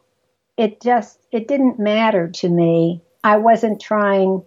[0.56, 3.02] it just it didn't matter to me.
[3.24, 4.44] I wasn't trying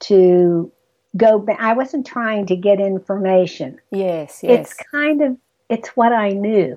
[0.00, 0.72] to
[1.16, 1.60] go back.
[1.60, 3.78] I wasn't trying to get information.
[3.90, 4.72] Yes, yes.
[4.72, 5.36] It's kind of
[5.68, 6.76] it's what I knew.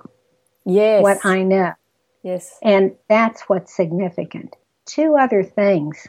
[0.65, 1.01] Yes.
[1.03, 1.73] What I know.
[2.23, 2.57] Yes.
[2.63, 4.55] And that's what's significant.
[4.85, 6.07] Two other things.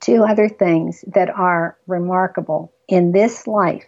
[0.00, 3.84] Two other things that are remarkable in this life.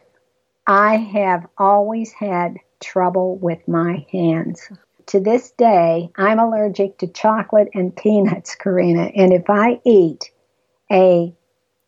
[0.66, 4.70] I have always had trouble with my hands.
[5.06, 9.10] To this day, I'm allergic to chocolate and peanuts, Karina.
[9.14, 10.30] And if I eat
[10.90, 11.34] a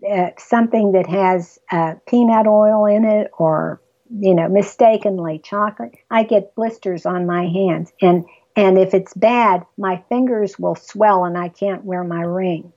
[0.08, 6.22] uh, something that has uh, peanut oil in it or you know mistakenly chocolate i
[6.22, 7.92] get blisters on my hands.
[8.00, 8.24] And
[8.56, 12.74] and if it's bad my fingers will swell and i can't wear my rings.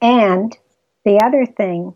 [0.00, 0.56] And
[1.04, 1.94] the other thing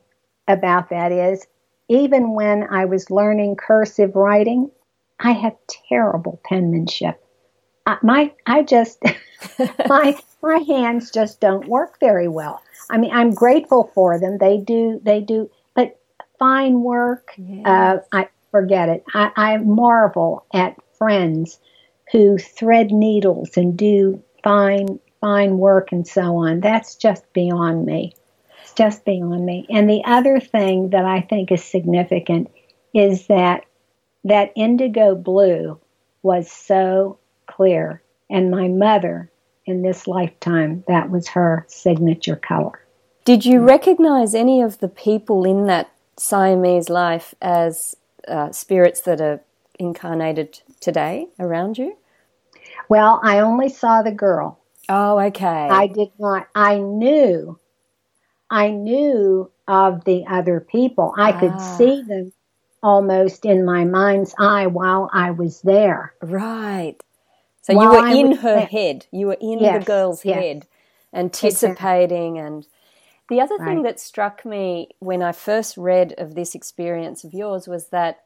[0.49, 1.47] about that is
[1.89, 4.71] even when i was learning cursive writing
[5.21, 5.55] i have
[5.89, 7.21] terrible penmanship
[8.03, 9.03] my I just
[9.89, 12.63] my my hands just don't work very well.
[12.91, 14.39] I mean, I'm grateful for them.
[14.39, 15.99] They do they do, but
[16.39, 17.33] fine work.
[17.37, 17.67] Yes.
[17.67, 19.05] Uh, I forget it.
[19.15, 21.59] I, I marvel at friends
[22.13, 26.61] who thread needles and do fine fine work and so on.
[26.61, 28.15] That's just beyond me.
[28.77, 29.67] Just beyond me.
[29.71, 32.51] And the other thing that I think is significant
[32.95, 33.65] is that
[34.25, 35.79] that indigo blue
[36.23, 38.03] was so clear.
[38.29, 39.31] And my mother,
[39.65, 42.81] in this lifetime, that was her signature color.
[43.25, 47.97] Did you recognize any of the people in that Siamese life as
[48.29, 49.41] uh, spirits that are
[49.79, 51.97] incarnated today around you?
[52.89, 54.59] Well, I only saw the girl.
[54.89, 55.47] Oh, okay.
[55.47, 56.49] I did not.
[56.55, 57.59] I knew.
[58.51, 61.13] I knew of the other people.
[61.17, 61.41] I ah.
[61.41, 62.33] could see them
[62.83, 66.15] almost in my mind's eye while I was there.
[66.23, 66.97] Right.
[67.63, 69.07] So you were in her head.
[69.11, 70.37] You were in yes, the girl's yes.
[70.37, 70.67] head,
[71.13, 72.37] anticipating.
[72.37, 72.39] Exactly.
[72.39, 72.67] And
[73.29, 77.67] the other thing that struck me when I first read of this experience of yours
[77.67, 78.21] was that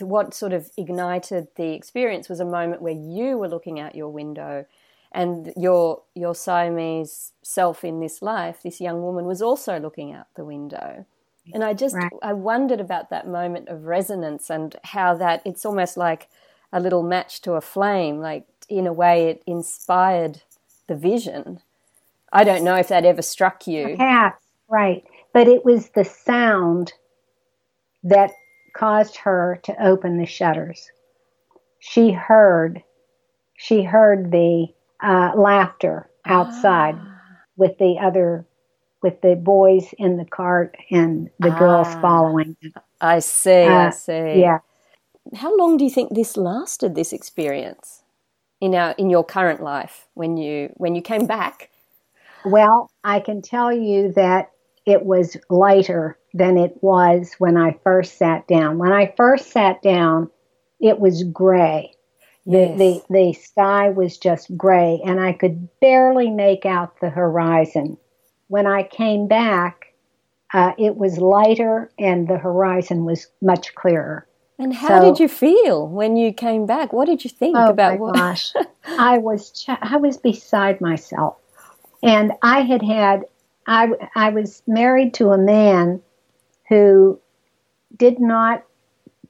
[0.00, 4.08] what sort of ignited the experience was a moment where you were looking out your
[4.08, 4.64] window
[5.12, 10.26] and your your Siamese self in this life, this young woman, was also looking out
[10.34, 11.06] the window.
[11.52, 12.12] And I just right.
[12.22, 16.28] I wondered about that moment of resonance and how that it's almost like
[16.72, 20.42] a little match to a flame, like in a way it inspired
[20.86, 21.60] the vision.
[22.32, 23.96] I don't know if that ever struck you.
[23.96, 25.04] Perhaps, right.
[25.32, 26.92] But it was the sound
[28.04, 28.30] that
[28.74, 30.90] caused her to open the shutters.
[31.80, 32.82] She heard,
[33.56, 34.68] she heard the
[35.02, 37.18] uh, laughter outside ah.
[37.56, 38.46] with the other,
[39.02, 41.58] with the boys in the cart and the ah.
[41.58, 42.56] girls following.
[43.00, 43.64] I see.
[43.64, 44.40] Uh, I see.
[44.40, 44.58] Yeah.
[45.34, 46.94] How long do you think this lasted?
[46.94, 48.02] This experience
[48.62, 51.68] in our in your current life when you when you came back?
[52.44, 54.50] Well, I can tell you that
[54.86, 58.78] it was lighter than it was when I first sat down.
[58.78, 60.30] When I first sat down,
[60.80, 61.92] it was gray.
[62.44, 62.78] Yes.
[62.78, 67.98] The, the, the sky was just gray, and I could barely make out the horizon.
[68.48, 69.92] When I came back,
[70.52, 74.26] uh, it was lighter and the horizon was much clearer.
[74.58, 76.92] And how so, did you feel when you came back?
[76.92, 78.14] What did you think oh about my what?
[78.14, 78.52] gosh,
[78.86, 81.36] I was ch- I was beside myself,
[82.02, 83.24] and I had had
[83.66, 86.02] I I was married to a man
[86.68, 87.18] who
[87.96, 88.62] did not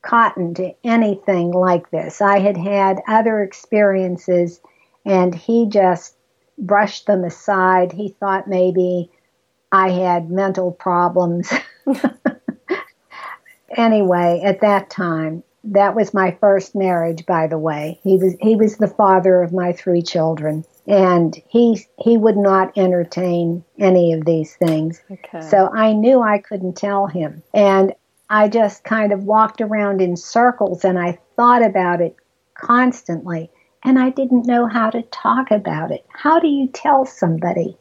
[0.03, 2.21] cotton to anything like this.
[2.21, 4.61] I had had other experiences
[5.05, 6.17] and he just
[6.59, 7.93] brushed them aside.
[7.93, 9.11] He thought maybe
[9.71, 11.53] I had mental problems.
[13.77, 18.01] anyway, at that time, that was my first marriage by the way.
[18.03, 22.77] He was he was the father of my three children and he he would not
[22.77, 25.01] entertain any of these things.
[25.11, 25.41] Okay.
[25.49, 27.95] So I knew I couldn't tell him, and
[28.33, 32.17] I just kind of walked around in circles, and I thought about it
[32.55, 33.51] constantly,
[33.85, 36.07] and I didn't know how to talk about it.
[36.09, 37.77] How do you tell somebody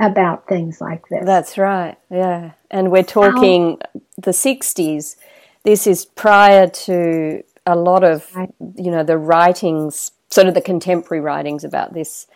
[0.00, 1.26] about things like this?
[1.26, 1.98] That's right.
[2.10, 5.16] Yeah, and we're talking how, the '60s.
[5.62, 8.34] This is prior to a lot of
[8.76, 12.26] you know the writings sort of the contemporary writings about this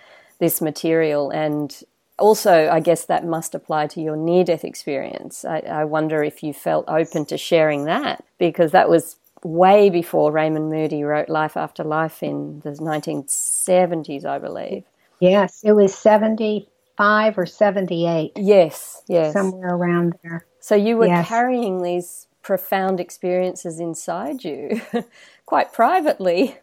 [0.40, 1.82] this material and
[2.18, 5.44] also i guess that must apply to your near death experience.
[5.44, 10.32] I, I, wonder if you felt open to sharing that because that was way before
[10.32, 14.84] raymond moody wrote life after life in the 1970s i believe.
[15.20, 19.32] Yes it was 75 or 78 yes yes.
[19.32, 20.46] Somewhere around there.
[20.60, 21.28] So you were yes.
[21.28, 24.80] carrying these profound experiences inside you
[25.46, 26.56] quite privately.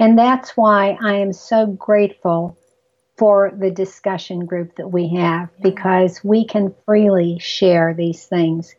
[0.00, 2.57] And that's why I am so grateful
[3.18, 8.74] for the discussion group that we have because we can freely share these things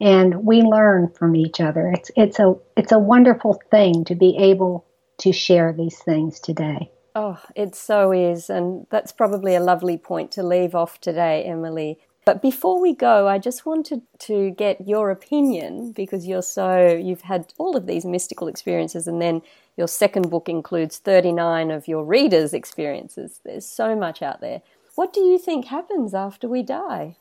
[0.00, 1.90] and we learn from each other.
[1.94, 4.86] It's it's a it's a wonderful thing to be able
[5.18, 6.90] to share these things today.
[7.14, 11.98] Oh, it so is and that's probably a lovely point to leave off today, Emily.
[12.24, 17.22] But before we go, I just wanted to get your opinion because you're so you've
[17.22, 19.40] had all of these mystical experiences and then
[19.78, 23.40] your second book includes 39 of your readers' experiences.
[23.44, 24.60] There's so much out there.
[24.96, 27.16] What do you think happens after we die?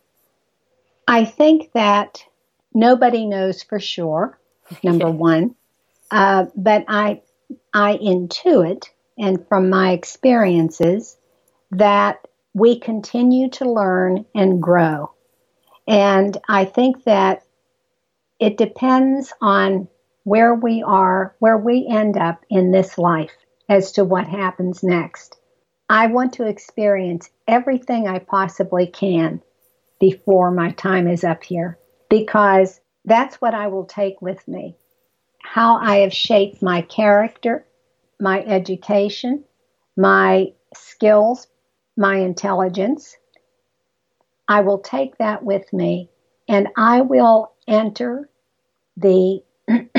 [1.07, 2.25] I think that
[2.73, 4.39] nobody knows for sure,
[4.83, 5.55] number one.
[6.09, 7.21] Uh, but I,
[7.75, 8.85] I intuit,
[9.19, 11.15] and from my experiences,
[11.69, 15.11] that we continue to learn and grow.
[15.87, 17.43] And I think that
[18.39, 19.89] it depends on
[20.27, 23.31] where we are, where we end up in this life
[23.69, 25.37] as to what happens next.
[25.87, 29.41] I want to experience everything I possibly can
[30.01, 34.75] before my time is up here because that's what I will take with me.
[35.43, 37.65] How I have shaped my character,
[38.19, 39.45] my education,
[39.95, 41.47] my skills,
[41.95, 43.15] my intelligence.
[44.49, 46.09] I will take that with me
[46.49, 48.29] and I will enter
[48.97, 49.41] the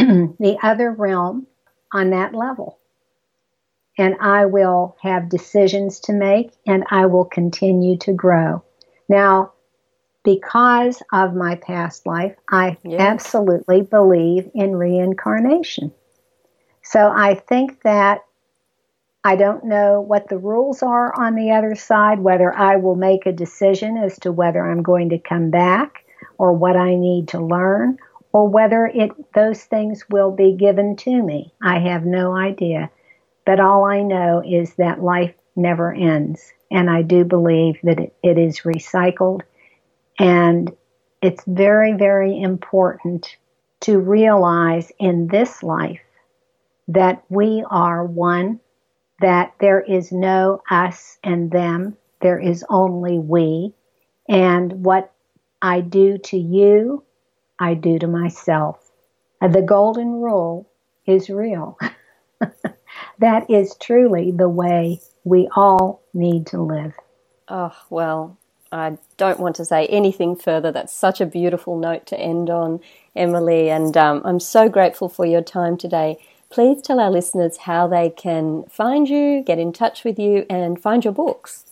[0.38, 1.46] the other realm
[1.92, 2.78] on that level.
[3.98, 8.62] And I will have decisions to make and I will continue to grow.
[9.08, 9.52] Now,
[10.24, 13.00] because of my past life, I yes.
[13.00, 15.92] absolutely believe in reincarnation.
[16.82, 18.24] So I think that
[19.24, 23.26] I don't know what the rules are on the other side, whether I will make
[23.26, 26.04] a decision as to whether I'm going to come back
[26.38, 27.98] or what I need to learn
[28.32, 31.52] or whether it those things will be given to me.
[31.62, 32.90] I have no idea.
[33.46, 36.52] But all I know is that life never ends.
[36.70, 39.40] And I do believe that it, it is recycled.
[40.18, 40.70] And
[41.22, 43.36] it's very, very important
[43.80, 46.00] to realize in this life
[46.88, 48.60] that we are one,
[49.20, 53.74] that there is no us and them, there is only we.
[54.28, 55.12] And what
[55.62, 57.04] I do to you
[57.58, 58.90] I do to myself.
[59.40, 60.68] The golden rule
[61.06, 61.78] is real.
[63.18, 66.94] that is truly the way we all need to live.
[67.48, 68.36] Oh, well,
[68.70, 70.70] I don't want to say anything further.
[70.70, 72.80] That's such a beautiful note to end on,
[73.16, 76.18] Emily, and um, I'm so grateful for your time today.
[76.50, 80.80] Please tell our listeners how they can find you, get in touch with you, and
[80.80, 81.64] find your books.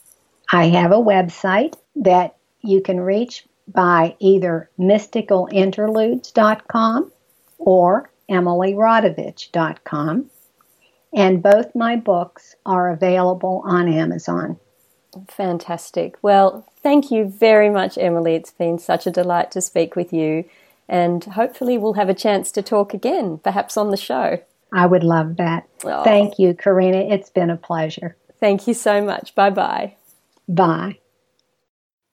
[0.52, 7.12] I have a website that you can reach by either mysticalinterludes.com
[7.58, 10.30] or emilyrodavich.com.
[11.12, 14.58] And both my books are available on Amazon.
[15.28, 16.16] Fantastic.
[16.20, 18.34] Well, thank you very much, Emily.
[18.34, 20.44] It's been such a delight to speak with you.
[20.88, 24.38] And hopefully, we'll have a chance to talk again, perhaps on the show.
[24.72, 25.66] I would love that.
[25.84, 26.04] Oh.
[26.04, 26.98] Thank you, Karina.
[26.98, 28.14] It's been a pleasure.
[28.38, 29.34] Thank you so much.
[29.34, 29.96] Bye bye
[30.48, 30.98] bye.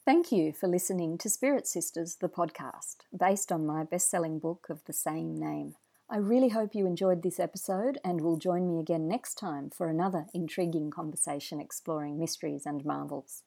[0.05, 4.67] Thank you for listening to Spirit Sisters, the podcast, based on my best selling book
[4.69, 5.75] of the same name.
[6.09, 9.87] I really hope you enjoyed this episode and will join me again next time for
[9.87, 13.43] another intriguing conversation exploring mysteries and marvels.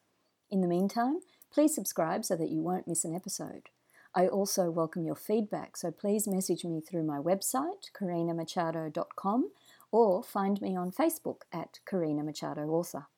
[0.51, 1.21] In the meantime,
[1.53, 3.69] please subscribe so that you won't miss an episode.
[4.15, 9.51] I also welcome your feedback, so please message me through my website, karinamachado.com,
[9.93, 13.09] or find me on Facebook at Karina Machado Author.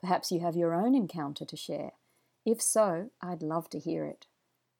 [0.00, 1.92] Perhaps you have your own encounter to share.
[2.46, 4.26] If so, I'd love to hear it.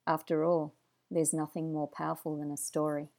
[0.07, 0.73] After all,
[1.11, 3.09] there's nothing more powerful than a story.